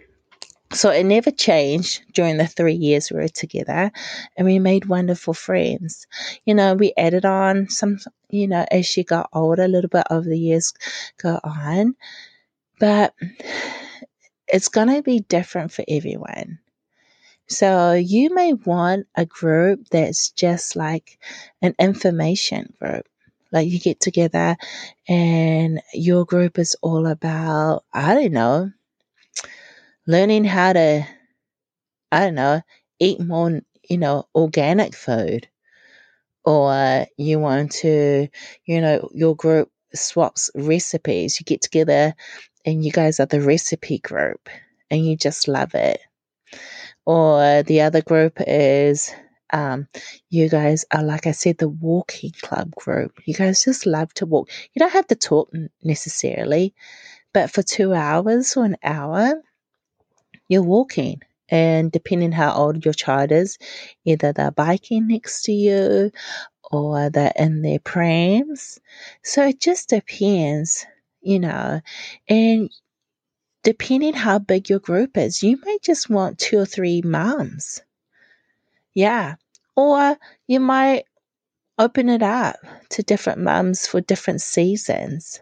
So 0.73 0.91
it 0.91 1.05
never 1.05 1.31
changed 1.31 2.03
during 2.13 2.39
the 2.39 2.47
three 2.47 2.75
years 2.75 3.11
we 3.11 3.19
were 3.19 3.29
together, 3.29 3.93
and 4.37 4.47
we 4.47 4.59
made 4.59 4.87
wonderful 4.87 5.33
friends. 5.33 6.07
You 6.45 6.55
know, 6.55 6.75
we 6.75 6.93
added 6.97 7.25
on 7.25 7.69
some, 7.71 7.99
you 8.31 8.49
know, 8.49 8.67
as 8.71 8.85
she 8.85 9.05
got 9.05 9.29
older, 9.33 9.63
a 9.63 9.69
little 9.69 9.89
bit 9.89 10.07
over 10.11 10.29
the 10.29 10.39
years 10.39 10.73
go 11.23 11.39
on, 11.45 11.95
but 12.81 13.15
it's 14.49 14.69
going 14.69 14.89
to 14.89 15.03
be 15.03 15.21
different 15.21 15.73
for 15.73 15.85
everyone. 15.89 16.59
So 17.49 17.93
you 17.93 18.35
may 18.35 18.55
want 18.55 19.07
a 19.15 19.27
group 19.27 19.89
that's 19.91 20.31
just 20.31 20.77
like 20.77 21.19
an 21.63 21.75
information 21.79 22.75
group. 22.81 23.07
Like 23.53 23.69
you 23.69 23.79
get 23.79 24.01
together 24.01 24.57
and 25.09 25.81
your 25.95 26.25
group 26.25 26.59
is 26.59 26.77
all 26.83 27.07
about, 27.07 27.85
I 27.93 28.15
don't 28.15 28.33
know, 28.33 28.73
learning 30.07 30.45
how 30.45 30.73
to, 30.73 31.07
I 32.13 32.21
don't 32.21 32.35
know, 32.35 32.63
eat 32.99 33.21
more, 33.21 33.61
you 33.89 33.99
know, 33.99 34.27
organic 34.35 34.95
food. 34.95 35.49
Or 36.45 37.07
you 37.17 37.39
want 37.41 37.73
to, 37.83 38.29
you 38.67 38.81
know, 38.81 39.09
your 39.13 39.37
group 39.37 39.71
swaps 39.95 40.51
recipes. 40.55 41.41
You 41.41 41.45
get 41.45 41.63
together 41.63 42.15
and 42.65 42.85
you 42.85 42.93
guys 42.93 43.21
are 43.21 43.27
the 43.27 43.41
recipe 43.41 43.99
group 43.99 44.49
and 44.91 45.07
you 45.07 45.17
just 45.17 45.49
love 45.49 45.75
it. 45.75 46.01
Or 47.07 47.63
the 47.65 47.83
other 47.83 48.03
group 48.03 48.39
is 48.47 49.13
um, 49.53 49.89
you 50.31 50.49
guys 50.49 50.85
are, 50.93 51.05
like 51.05 51.27
I 51.27 51.33
said, 51.33 51.59
the 51.59 51.69
walking 51.69 52.33
club 52.43 52.75
group. 52.75 53.21
You 53.27 53.35
guys 53.35 53.65
just 53.65 53.87
love 53.87 54.13
to 54.15 54.27
walk. 54.27 54.51
You 54.75 54.81
don't 54.81 54.93
have 54.93 55.09
to 55.09 55.17
talk 55.17 55.53
necessarily, 55.85 56.75
but 57.33 57.51
for 57.51 57.63
two 57.63 57.95
hours 57.95 58.57
or 58.57 58.65
an 58.65 58.77
hour, 58.85 59.43
you're 60.49 60.63
walking. 60.63 61.23
And 61.49 61.93
depending 61.93 62.33
how 62.33 62.55
old 62.55 62.85
your 62.85 62.95
child 62.95 63.33
is, 63.33 63.59
either 64.05 64.33
they're 64.33 64.51
biking 64.51 65.09
next 65.09 65.43
to 65.45 65.53
you 65.53 66.11
or 66.71 67.11
they're 67.11 67.33
in 67.37 67.63
their 67.63 67.79
prams. 67.81 68.81
So 69.23 69.49
it 69.49 69.61
just 69.61 69.91
depends, 69.91 70.87
you 71.23 71.41
know. 71.41 71.81
And 72.29 72.71
depending 73.67 74.15
how 74.15 74.39
big 74.39 74.71
your 74.71 74.79
group 74.79 75.19
is, 75.19 75.43
you 75.43 75.59
may 75.65 75.77
just 75.83 76.09
want 76.09 76.39
two 76.39 76.57
or 76.57 76.65
three 76.65 77.03
moms. 77.03 77.83
Yeah. 78.95 79.35
Or 79.75 80.17
you 80.47 80.61
might 80.61 81.03
open 81.77 82.09
it 82.09 82.23
up 82.23 82.59
to 82.91 83.03
different 83.03 83.41
mums 83.41 83.85
for 83.85 84.01
different 84.01 84.41
seasons. 84.41 85.41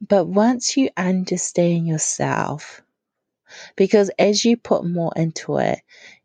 But 0.00 0.24
once 0.24 0.76
you 0.76 0.90
understand 0.96 1.86
yourself, 1.86 2.82
because 3.76 4.10
as 4.18 4.44
you 4.44 4.56
put 4.56 4.84
more 4.84 5.12
into 5.14 5.58
it, 5.58 5.78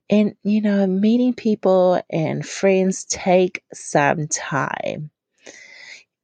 and 0.10 0.36
you 0.42 0.62
know, 0.62 0.88
meeting 0.88 1.36
people 1.36 2.02
and 2.10 2.44
friends 2.44 3.06
take 3.06 3.64
some 3.72 4.28
time. 4.28 5.12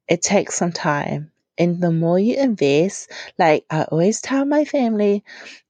It 0.08 0.20
takes 0.20 0.56
some 0.56 0.72
time. 0.72 1.30
And 1.58 1.80
the 1.82 1.90
more 1.90 2.18
you 2.18 2.36
invest, 2.36 3.10
like 3.38 3.64
I 3.70 3.84
always 3.84 4.20
tell 4.22 4.44
my 4.46 4.64
family, 4.64 5.24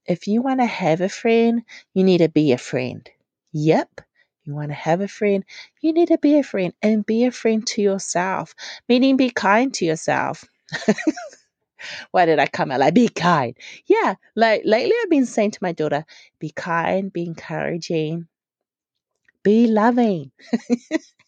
if 0.06 0.26
you 0.28 0.42
want 0.42 0.60
to 0.60 0.66
have 0.66 1.00
a 1.00 1.08
friend, 1.08 1.62
you 1.94 2.04
need 2.04 2.18
to 2.18 2.28
be 2.28 2.52
a 2.52 2.58
friend. 2.58 3.08
Yep. 3.52 4.02
You 4.44 4.54
want 4.54 4.70
to 4.70 4.74
have 4.74 5.00
a 5.02 5.08
friend, 5.08 5.44
you 5.82 5.92
need 5.92 6.08
to 6.08 6.18
be 6.18 6.38
a 6.38 6.42
friend 6.42 6.74
and 6.82 7.06
be 7.06 7.24
a 7.24 7.30
friend 7.32 7.66
to 7.68 7.82
yourself, 7.82 8.54
meaning 8.88 9.16
be 9.16 9.30
kind 9.30 9.72
to 9.74 9.84
yourself. 9.86 10.44
Why 12.10 12.26
did 12.26 12.38
I 12.38 12.46
come 12.46 12.70
out 12.70 12.80
like 12.80 12.94
be 12.94 13.08
kind? 13.08 13.56
Yeah, 13.86 14.14
like 14.36 14.62
lately 14.64 14.92
I've 15.02 15.10
been 15.10 15.26
saying 15.26 15.52
to 15.52 15.58
my 15.62 15.72
daughter, 15.72 16.04
be 16.38 16.50
kind, 16.50 17.12
be 17.12 17.24
encouraging, 17.24 18.28
be 19.42 19.66
loving. 19.66 20.30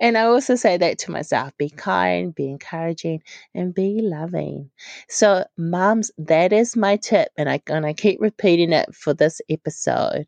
and 0.00 0.16
I 0.18 0.22
also 0.22 0.54
say 0.54 0.76
that 0.76 0.98
to 1.00 1.10
myself 1.10 1.56
be 1.58 1.70
kind, 1.70 2.34
be 2.34 2.48
encouraging, 2.48 3.22
and 3.54 3.74
be 3.74 4.00
loving. 4.02 4.70
So, 5.08 5.44
moms, 5.56 6.10
that 6.18 6.52
is 6.52 6.76
my 6.76 6.96
tip, 6.96 7.28
and 7.36 7.48
I'm 7.48 7.60
going 7.64 7.82
to 7.82 7.94
keep 7.94 8.20
repeating 8.20 8.72
it 8.72 8.94
for 8.94 9.14
this 9.14 9.40
episode. 9.48 10.26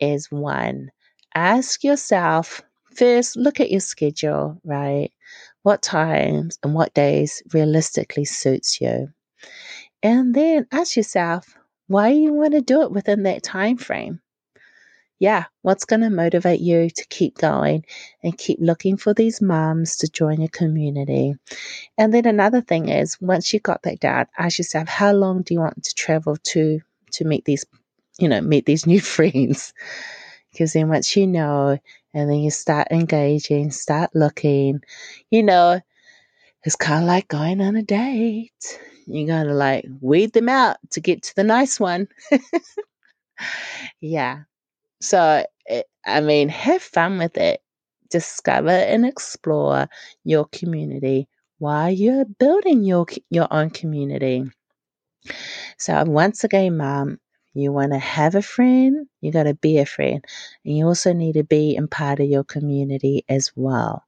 Is 0.00 0.30
one, 0.30 0.90
ask 1.34 1.82
yourself 1.82 2.62
first, 2.94 3.36
look 3.36 3.60
at 3.60 3.70
your 3.70 3.80
schedule, 3.80 4.60
right? 4.64 5.10
what 5.66 5.82
times 5.82 6.60
and 6.62 6.74
what 6.74 6.94
days 6.94 7.42
realistically 7.52 8.24
suits 8.24 8.80
you. 8.80 9.08
And 10.00 10.32
then 10.32 10.68
ask 10.70 10.96
yourself 10.96 11.56
why 11.88 12.10
you 12.10 12.32
want 12.32 12.52
to 12.52 12.60
do 12.60 12.82
it 12.82 12.92
within 12.92 13.24
that 13.24 13.42
time 13.42 13.76
frame. 13.76 14.20
Yeah, 15.18 15.44
what's 15.62 15.86
going 15.86 16.02
to 16.02 16.10
motivate 16.10 16.60
you 16.60 16.90
to 16.90 17.06
keep 17.08 17.38
going 17.38 17.84
and 18.22 18.36
keep 18.36 18.58
looking 18.60 18.98
for 18.98 19.14
these 19.14 19.40
moms 19.40 19.96
to 19.98 20.08
join 20.08 20.40
your 20.40 20.50
community? 20.50 21.34
And 21.96 22.12
then 22.12 22.26
another 22.26 22.60
thing 22.60 22.88
is 22.90 23.20
once 23.20 23.52
you 23.52 23.60
got 23.60 23.82
that 23.84 24.00
down, 24.00 24.26
ask 24.36 24.58
yourself 24.58 24.88
how 24.88 25.12
long 25.12 25.42
do 25.42 25.54
you 25.54 25.60
want 25.60 25.82
to 25.84 25.94
travel 25.94 26.36
to 26.36 26.80
to 27.12 27.24
meet 27.24 27.44
these 27.46 27.64
you 28.18 28.28
know, 28.28 28.40
meet 28.40 28.66
these 28.66 28.86
new 28.92 29.00
friends? 29.00 29.72
Because 30.52 30.74
then 30.74 30.88
once 30.88 31.16
you 31.16 31.26
know 31.26 31.78
and 32.12 32.30
then 32.30 32.38
you 32.38 32.50
start 32.50 32.88
engaging, 32.90 33.70
start 33.70 34.10
looking, 34.14 34.80
you 35.30 35.42
know, 35.42 35.80
it's 36.64 36.76
kind 36.76 37.04
of 37.04 37.08
like 37.08 37.28
going 37.28 37.60
on 37.60 37.76
a 37.76 37.82
date. 37.82 38.80
You 39.06 39.26
gotta 39.26 39.54
like 39.54 39.86
weed 40.00 40.32
them 40.32 40.48
out 40.48 40.78
to 40.90 41.00
get 41.00 41.22
to 41.22 41.36
the 41.36 41.44
nice 41.44 41.78
one. 41.80 42.08
yeah. 44.00 44.42
So, 45.08 45.44
eh, 45.68 45.82
I 46.04 46.20
mean, 46.20 46.48
have 46.50 46.82
fun 46.82 47.18
with 47.18 47.36
it. 47.38 47.60
Discover 48.10 48.70
and 48.70 49.06
explore 49.06 49.88
your 50.24 50.46
community 50.46 51.28
while 51.58 51.90
you're 51.90 52.24
building 52.26 52.84
your 52.84 53.06
your 53.30 53.48
own 53.52 53.70
community. 53.70 54.44
So, 55.78 56.04
once 56.04 56.44
again, 56.44 56.76
mom, 56.76 57.18
you 57.54 57.72
want 57.72 57.92
to 57.92 57.98
have 57.98 58.34
a 58.34 58.42
friend, 58.42 59.06
you 59.22 59.32
got 59.32 59.44
to 59.44 59.54
be 59.54 59.78
a 59.78 59.86
friend. 59.86 60.22
And 60.64 60.76
you 60.76 60.86
also 60.86 61.12
need 61.14 61.34
to 61.34 61.44
be 61.44 61.74
in 61.74 61.88
part 61.88 62.20
of 62.20 62.26
your 62.28 62.44
community 62.44 63.24
as 63.28 63.50
well. 63.56 64.04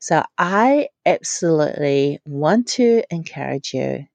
So 0.00 0.22
I 0.38 0.88
absolutely 1.06 2.20
want 2.26 2.68
to 2.78 3.02
encourage 3.10 3.74
you 3.74 4.06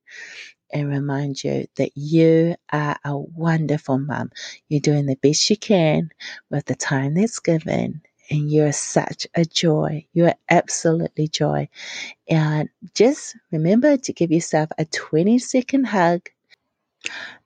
and 0.71 0.89
remind 0.89 1.43
you 1.43 1.67
that 1.75 1.91
you 1.95 2.55
are 2.71 2.97
a 3.03 3.17
wonderful 3.17 3.97
mum. 3.97 4.31
You're 4.67 4.81
doing 4.81 5.05
the 5.05 5.15
best 5.15 5.49
you 5.49 5.57
can 5.57 6.11
with 6.49 6.65
the 6.65 6.75
time 6.75 7.15
that's 7.15 7.39
given. 7.39 8.01
And 8.29 8.51
you're 8.51 8.71
such 8.71 9.27
a 9.35 9.45
joy. 9.45 10.07
You're 10.13 10.33
absolutely 10.49 11.27
joy. 11.27 11.69
And 12.27 12.69
just 12.95 13.35
remember 13.51 13.97
to 13.97 14.13
give 14.13 14.31
yourself 14.31 14.69
a 14.79 14.85
20 14.85 15.37
second 15.37 15.83
hug 15.85 16.29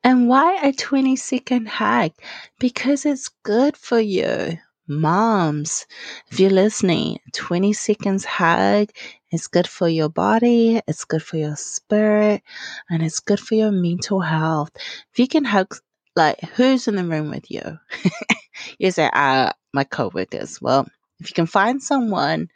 and 0.03 0.29
why 0.29 0.57
a 0.63 0.71
20 0.71 1.15
second 1.17 1.67
hug? 1.67 2.11
Because 2.59 3.05
it's 3.05 3.29
good 3.43 3.75
for 3.75 3.99
you. 3.99 4.57
Moms, 4.87 5.85
if 6.31 6.39
you're 6.39 6.49
listening, 6.49 7.19
20 7.33 7.73
seconds 7.73 8.25
hug 8.25 8.89
is 9.31 9.47
good 9.47 9.67
for 9.67 9.87
your 9.89 10.09
body, 10.09 10.81
it's 10.87 11.05
good 11.05 11.23
for 11.23 11.37
your 11.37 11.55
spirit, 11.55 12.43
and 12.89 13.03
it's 13.03 13.19
good 13.19 13.39
for 13.39 13.55
your 13.55 13.71
mental 13.71 14.21
health. 14.21 14.71
If 15.13 15.19
you 15.19 15.27
can 15.27 15.45
hug 15.45 15.75
like 16.15 16.39
who's 16.55 16.87
in 16.87 16.95
the 16.95 17.03
room 17.05 17.29
with 17.29 17.49
you? 17.49 17.79
you 18.79 18.91
say, 18.91 19.09
uh, 19.11 19.51
my 19.73 19.83
coworkers. 19.83 20.61
Well, 20.61 20.87
if 21.19 21.29
you 21.29 21.33
can 21.33 21.45
find 21.45 21.81
someone, 21.81 22.49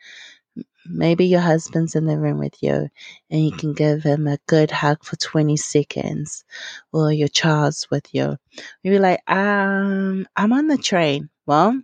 maybe 0.86 1.26
your 1.26 1.42
husband's 1.42 1.96
in 1.96 2.06
the 2.06 2.18
room 2.18 2.40
with 2.40 2.62
you 2.62 2.90
and 3.30 3.46
you 3.46 3.52
can 3.52 3.74
give 3.74 4.04
him 4.04 4.28
a 4.28 4.38
good 4.48 4.72
hug 4.72 5.04
for 5.04 5.16
20 5.16 5.56
seconds 5.58 6.44
or 6.92 7.12
your 7.12 7.28
child's 7.28 7.88
with 7.90 8.14
you. 8.14 8.38
Maybe 8.84 9.00
like, 9.00 9.22
um, 9.30 10.28
I'm 10.36 10.54
on 10.54 10.68
the 10.68 10.78
train. 10.78 11.30
Well, 11.46 11.82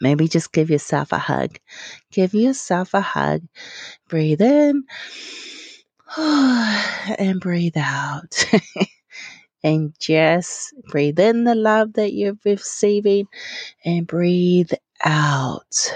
maybe 0.00 0.28
just 0.28 0.52
give 0.52 0.70
yourself 0.70 1.12
a 1.12 1.18
hug. 1.18 1.58
Give 2.12 2.34
yourself 2.34 2.94
a 2.94 3.00
hug. 3.00 3.42
Breathe 4.08 4.42
in 4.42 4.84
and 6.16 7.40
breathe 7.40 7.76
out. 7.76 8.44
and 9.62 9.94
just 9.98 10.74
breathe 10.88 11.18
in 11.18 11.44
the 11.44 11.54
love 11.54 11.94
that 11.94 12.12
you're 12.12 12.38
receiving 12.44 13.26
and 13.84 14.06
breathe 14.06 14.72
out. 15.04 15.92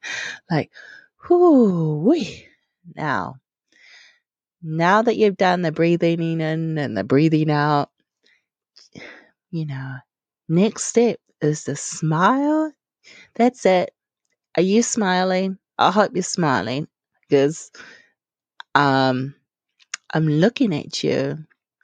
like, 0.50 0.70
whoo, 1.28 2.14
now, 2.94 3.36
now 4.62 5.02
that 5.02 5.16
you've 5.16 5.36
done 5.36 5.62
the 5.62 5.72
breathing 5.72 6.40
in 6.40 6.78
and 6.78 6.96
the 6.96 7.04
breathing 7.04 7.50
out, 7.50 7.90
you 9.50 9.66
know, 9.66 9.96
next 10.48 10.84
step 10.84 11.18
is 11.40 11.64
the 11.64 11.76
smile. 11.76 12.72
That's 13.34 13.66
it. 13.66 13.92
Are 14.56 14.62
you 14.62 14.82
smiling? 14.82 15.58
I 15.78 15.90
hope 15.90 16.12
you're 16.14 16.22
smiling 16.22 16.88
because 17.28 17.70
um 18.74 19.34
I'm 20.14 20.28
looking 20.28 20.74
at 20.74 21.02
you 21.04 21.38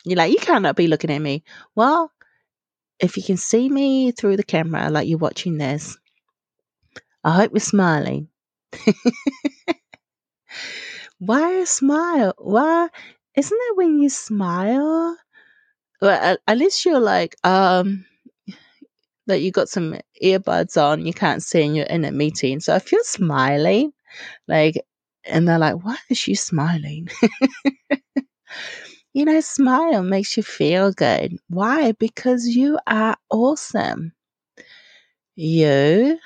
you're 0.04 0.16
like, 0.16 0.32
you 0.32 0.38
cannot 0.38 0.76
be 0.76 0.86
looking 0.86 1.10
at 1.10 1.18
me. 1.20 1.42
Well, 1.74 2.12
if 3.00 3.16
you 3.16 3.22
can 3.22 3.36
see 3.36 3.68
me 3.68 4.12
through 4.12 4.36
the 4.36 4.44
camera, 4.44 4.90
like 4.90 5.08
you're 5.08 5.18
watching 5.18 5.58
this, 5.58 5.98
I 7.24 7.32
hope 7.32 7.52
you're 7.52 7.60
smiling. 7.60 8.28
Why 11.18 11.52
a 11.52 11.66
smile? 11.66 12.34
Why? 12.38 12.88
Isn't 13.36 13.58
it 13.60 13.76
when 13.76 14.00
you 14.00 14.08
smile? 14.08 15.16
Well, 16.00 16.10
at, 16.20 16.40
at 16.48 16.58
least 16.58 16.84
you're 16.84 17.00
like, 17.00 17.36
um, 17.44 18.06
that 19.26 19.40
you 19.42 19.50
got 19.52 19.68
some 19.68 19.96
earbuds 20.22 20.80
on, 20.82 21.06
you 21.06 21.12
can't 21.12 21.42
see, 21.42 21.62
and 21.64 21.76
you're 21.76 21.86
in 21.86 22.04
a 22.04 22.12
meeting. 22.12 22.60
So 22.60 22.74
if 22.76 22.92
you're 22.92 23.04
smiling, 23.04 23.92
like, 24.48 24.76
and 25.24 25.48
they're 25.48 25.58
like, 25.58 25.84
why 25.84 25.96
is 26.10 26.18
she 26.18 26.34
smiling? 26.34 27.08
You 29.12 29.24
know, 29.24 29.40
smile 29.40 30.02
makes 30.04 30.36
you 30.36 30.42
feel 30.44 30.92
good. 30.92 31.38
Why? 31.48 31.92
Because 31.92 32.46
you 32.46 32.78
are 32.86 33.16
awesome. 33.30 34.12
You 35.36 36.18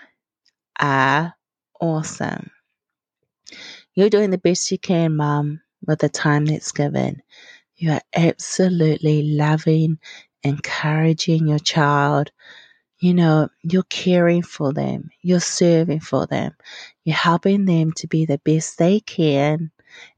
are 0.81 1.35
awesome. 1.81 2.51
You're 3.95 4.11
doing 4.11 4.31
the 4.31 4.39
best 4.39 4.71
you 4.71 4.79
can, 4.79 5.17
Mum, 5.17 5.61
with 5.87 6.01
the 6.01 6.09
time 6.09 6.47
that's 6.47 6.73
given. 6.73 7.23
You 7.77 7.93
are 7.93 8.03
absolutely 8.15 9.23
loving, 9.35 9.99
encouraging 10.45 11.49
your 11.49 11.59
child. 11.61 12.33
You 13.01 13.15
know, 13.15 13.49
you're 13.63 13.83
caring 13.85 14.43
for 14.43 14.73
them, 14.73 15.11
you're 15.23 15.41
serving 15.41 16.01
for 16.01 16.27
them, 16.27 16.53
you're 17.05 17.17
helping 17.17 17.65
them 17.65 17.93
to 17.95 18.07
be 18.07 18.27
the 18.27 18.39
best 18.45 18.79
they 18.79 19.01
can 19.01 19.71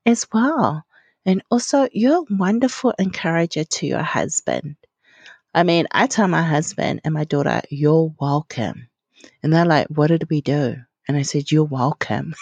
as 0.06 0.26
well. 0.32 0.84
And 1.24 1.42
also, 1.50 1.88
you're 1.92 2.18
a 2.22 2.34
wonderful 2.34 2.92
encourager 2.98 3.64
to 3.64 3.86
your 3.86 4.02
husband. 4.02 4.76
I 5.54 5.64
mean, 5.64 5.86
I 5.92 6.06
tell 6.06 6.28
my 6.28 6.42
husband 6.42 7.00
and 7.04 7.14
my 7.14 7.24
daughter, 7.24 7.62
you're 7.70 8.14
welcome. 8.20 8.88
And 9.42 9.52
they're 9.52 9.66
like, 9.66 9.88
what 9.88 10.08
did 10.08 10.30
we 10.30 10.40
do? 10.40 10.76
And 11.08 11.16
I 11.16 11.22
said, 11.22 11.52
you're 11.52 11.64
welcome. 11.64 12.34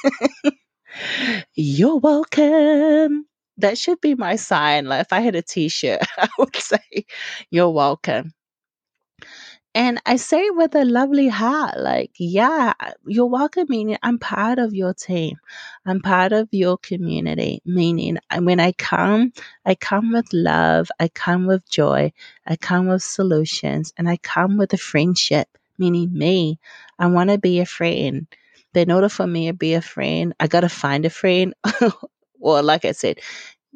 you're 1.55 1.99
welcome. 1.99 3.27
That 3.59 3.79
should 3.79 4.01
be 4.01 4.15
my 4.15 4.37
sign. 4.37 4.87
Like 4.87 5.03
if 5.03 5.13
I 5.13 5.21
had 5.21 5.35
a 5.35 5.43
t-shirt, 5.43 6.01
I 6.19 6.29
would 6.39 6.57
say, 6.57 7.07
you're 7.51 7.71
welcome. 7.71 8.33
And 9.75 10.01
I 10.05 10.17
say 10.17 10.41
it 10.47 10.57
with 10.57 10.75
a 10.75 10.85
lovely 10.85 11.29
heart, 11.29 11.79
like, 11.79 12.11
yeah, 12.19 12.75
you're 13.07 13.27
welcome, 13.27 13.67
meaning 13.71 13.97
I'm 14.03 14.19
part 14.19 14.59
of 14.59 14.75
your 14.75 14.95
team. 14.95 15.39
I'm 15.87 16.01
part 16.03 16.33
of 16.33 16.49
your 16.53 16.77
community, 16.79 17.63
meaning 17.65 18.19
when 18.37 18.61
I 18.61 18.73
come, 18.73 19.33
I 19.65 19.77
come 19.77 20.13
with 20.13 20.27
love, 20.33 20.91
I 21.01 21.09
come 21.09 21.47
with 21.47 21.69
joy, 21.71 22.13
I 22.47 22.57
come 22.57 22.89
with 22.89 23.03
solutions, 23.03 23.95
and 23.97 24.11
I 24.11 24.19
come 24.19 24.59
with 24.59 24.75
a 24.75 24.79
friendship, 24.79 25.49
meaning 25.79 26.13
me. 26.13 26.59
I 26.99 27.07
want 27.07 27.31
to 27.31 27.39
be 27.39 27.61
a 27.61 27.67
friend. 27.67 28.27
But 28.75 28.83
in 28.83 28.93
order 28.93 29.09
for 29.09 29.27
me 29.27 29.47
to 29.49 29.55
be 29.55 29.75
a 29.75 29.83
friend, 29.83 30.35
I 30.41 30.49
got 30.49 30.61
to 30.63 30.69
find 30.69 31.07
a 31.07 31.11
friend. 31.11 31.55
or, 32.41 32.63
like 32.63 32.85
I 32.85 32.93
said, 32.93 33.21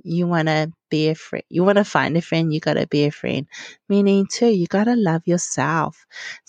you 0.03 0.27
want 0.27 0.49
to 0.49 0.73
be 0.91 1.09
a 1.09 1.15
friend. 1.15 1.45
You 1.49 1.65
want 1.65 1.79
to 1.79 1.85
find 1.85 2.17
a 2.17 2.23
friend, 2.23 2.53
you 2.53 2.61
got 2.61 2.75
to 2.75 2.87
be 2.87 3.05
a 3.05 3.11
friend. 3.11 3.47
Meaning, 3.89 4.27
too, 4.31 4.49
you 4.49 4.67
got 4.67 4.85
to 4.85 4.97
love 4.97 5.23
yourself. 5.27 6.07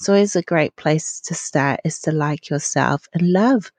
It's 0.07 0.35
a 0.35 0.41
great 0.41 0.75
place 0.75 1.21
to 1.21 1.33
start 1.33 1.79
is 1.83 1.99
to 2.01 2.11
like 2.11 2.49
yourself 2.49 3.07
and 3.13 3.31
love. 3.31 3.71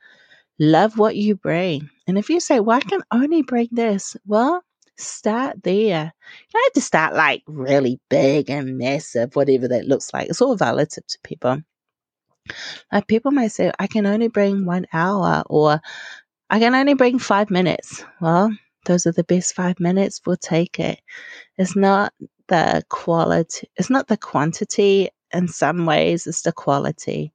Love 0.58 0.98
what 0.98 1.16
you 1.16 1.36
bring. 1.36 1.90
And 2.06 2.16
if 2.16 2.30
you 2.30 2.40
say, 2.40 2.60
well, 2.60 2.78
I 2.78 2.80
can 2.80 3.02
only 3.12 3.42
bring 3.42 3.68
this, 3.72 4.16
well, 4.26 4.62
start 4.96 5.62
there. 5.62 6.12
You 6.14 6.52
don't 6.52 6.64
have 6.64 6.72
to 6.72 6.80
start 6.80 7.14
like 7.14 7.42
really 7.46 8.00
big 8.08 8.48
and 8.48 8.78
massive, 8.78 9.36
whatever 9.36 9.68
that 9.68 9.86
looks 9.86 10.14
like. 10.14 10.30
It's 10.30 10.40
all 10.40 10.56
relative 10.56 11.06
to 11.06 11.18
people. 11.22 11.58
Like 12.92 13.06
people 13.06 13.32
might 13.32 13.52
say, 13.52 13.72
I 13.78 13.86
can 13.86 14.06
only 14.06 14.28
bring 14.28 14.64
one 14.64 14.86
hour 14.92 15.42
or 15.46 15.80
I 16.48 16.58
can 16.58 16.74
only 16.74 16.94
bring 16.94 17.18
five 17.18 17.50
minutes. 17.50 18.04
Well, 18.20 18.50
those 18.86 19.06
are 19.06 19.12
the 19.12 19.24
best 19.24 19.54
five 19.54 19.80
minutes, 19.80 20.20
we'll 20.26 20.36
take 20.36 20.80
it. 20.80 21.00
It's 21.58 21.76
not 21.76 22.12
the 22.48 22.82
quality, 22.88 23.68
it's 23.76 23.90
not 23.90 24.08
the 24.08 24.16
quantity 24.16 25.10
in 25.32 25.48
some 25.48 25.86
ways, 25.86 26.26
it's 26.26 26.42
the 26.42 26.52
quality. 26.52 27.32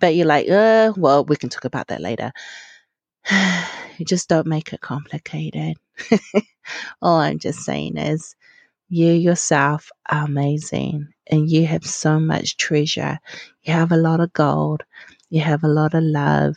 But 0.00 0.14
you're 0.14 0.26
like, 0.26 0.48
uh, 0.48 0.92
well, 0.96 1.24
we 1.24 1.36
can 1.36 1.48
talk 1.50 1.64
about 1.64 1.88
that 1.88 2.00
later. 2.00 2.32
you 3.98 4.04
just 4.04 4.28
don't 4.28 4.46
make 4.46 4.72
it 4.72 4.80
complicated. 4.80 5.76
All 7.02 7.16
I'm 7.20 7.38
just 7.38 7.60
saying 7.60 7.96
is, 7.96 8.34
you 8.90 9.12
yourself 9.12 9.90
are 10.10 10.24
amazing 10.24 11.08
and 11.28 11.48
you 11.48 11.64
have 11.66 11.84
so 11.86 12.18
much 12.18 12.56
treasure. 12.56 13.20
You 13.62 13.72
have 13.72 13.92
a 13.92 13.96
lot 13.96 14.20
of 14.20 14.32
gold. 14.32 14.82
You 15.30 15.42
have 15.42 15.62
a 15.62 15.68
lot 15.68 15.94
of 15.94 16.02
love 16.02 16.56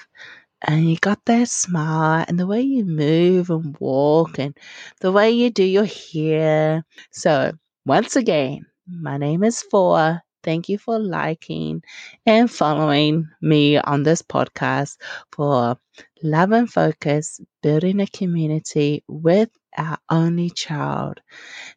and 0.64 0.90
you 0.90 0.98
got 0.98 1.24
that 1.26 1.50
smile 1.50 2.26
and 2.28 2.40
the 2.40 2.48
way 2.48 2.62
you 2.62 2.86
move 2.86 3.50
and 3.50 3.76
walk 3.80 4.40
and 4.40 4.58
the 5.02 5.12
way 5.12 5.32
you 5.32 5.50
do 5.50 5.64
your 5.64 5.86
hair. 5.86 6.84
So, 7.12 7.54
once 7.86 8.16
again, 8.16 8.66
my 8.88 9.18
name 9.18 9.44
is 9.44 9.62
Foa. 9.62 10.24
Thank 10.44 10.68
you 10.70 10.78
for 10.78 11.00
liking 11.00 11.84
and 12.26 12.52
following 12.52 13.30
me 13.42 13.78
on 13.78 14.04
this 14.04 14.22
podcast 14.22 14.98
for 15.32 15.78
Love 16.22 16.52
in 16.52 16.68
Focus, 16.68 17.40
building 17.62 18.02
a 18.02 18.08
community 18.08 19.04
with 19.08 19.50
our 19.78 19.98
only 20.10 20.50
child. 20.50 21.22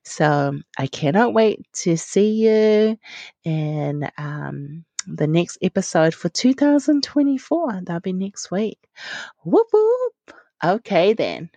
So 0.04 0.58
I 0.78 0.86
cannot 0.86 1.34
wait 1.34 1.66
to 1.82 1.96
see 1.96 2.32
you 2.46 2.98
and 3.44 4.10
um, 4.18 4.84
the 5.06 5.26
next 5.26 5.58
episode 5.62 6.14
for 6.14 6.28
2024. 6.28 7.80
That'll 7.84 8.00
be 8.00 8.12
next 8.12 8.50
week. 8.50 8.78
Whoop 9.44 9.68
whoop. 9.72 10.14
Okay 10.64 11.12
then. 11.14 11.50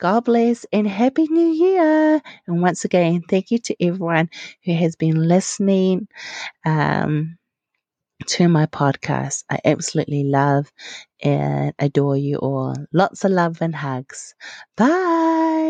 God 0.00 0.24
bless 0.24 0.66
and 0.72 0.86
Happy 0.86 1.26
New 1.28 1.48
Year. 1.48 2.20
And 2.46 2.62
once 2.62 2.84
again, 2.84 3.22
thank 3.28 3.50
you 3.50 3.58
to 3.60 3.84
everyone 3.84 4.28
who 4.64 4.74
has 4.74 4.96
been 4.96 5.16
listening 5.28 6.08
um, 6.66 7.38
to 8.26 8.48
my 8.48 8.66
podcast. 8.66 9.44
I 9.50 9.60
absolutely 9.64 10.24
love 10.24 10.72
and 11.22 11.74
adore 11.78 12.16
you 12.16 12.38
all. 12.38 12.76
Lots 12.92 13.24
of 13.24 13.32
love 13.32 13.62
and 13.62 13.74
hugs. 13.74 14.34
Bye. 14.76 15.63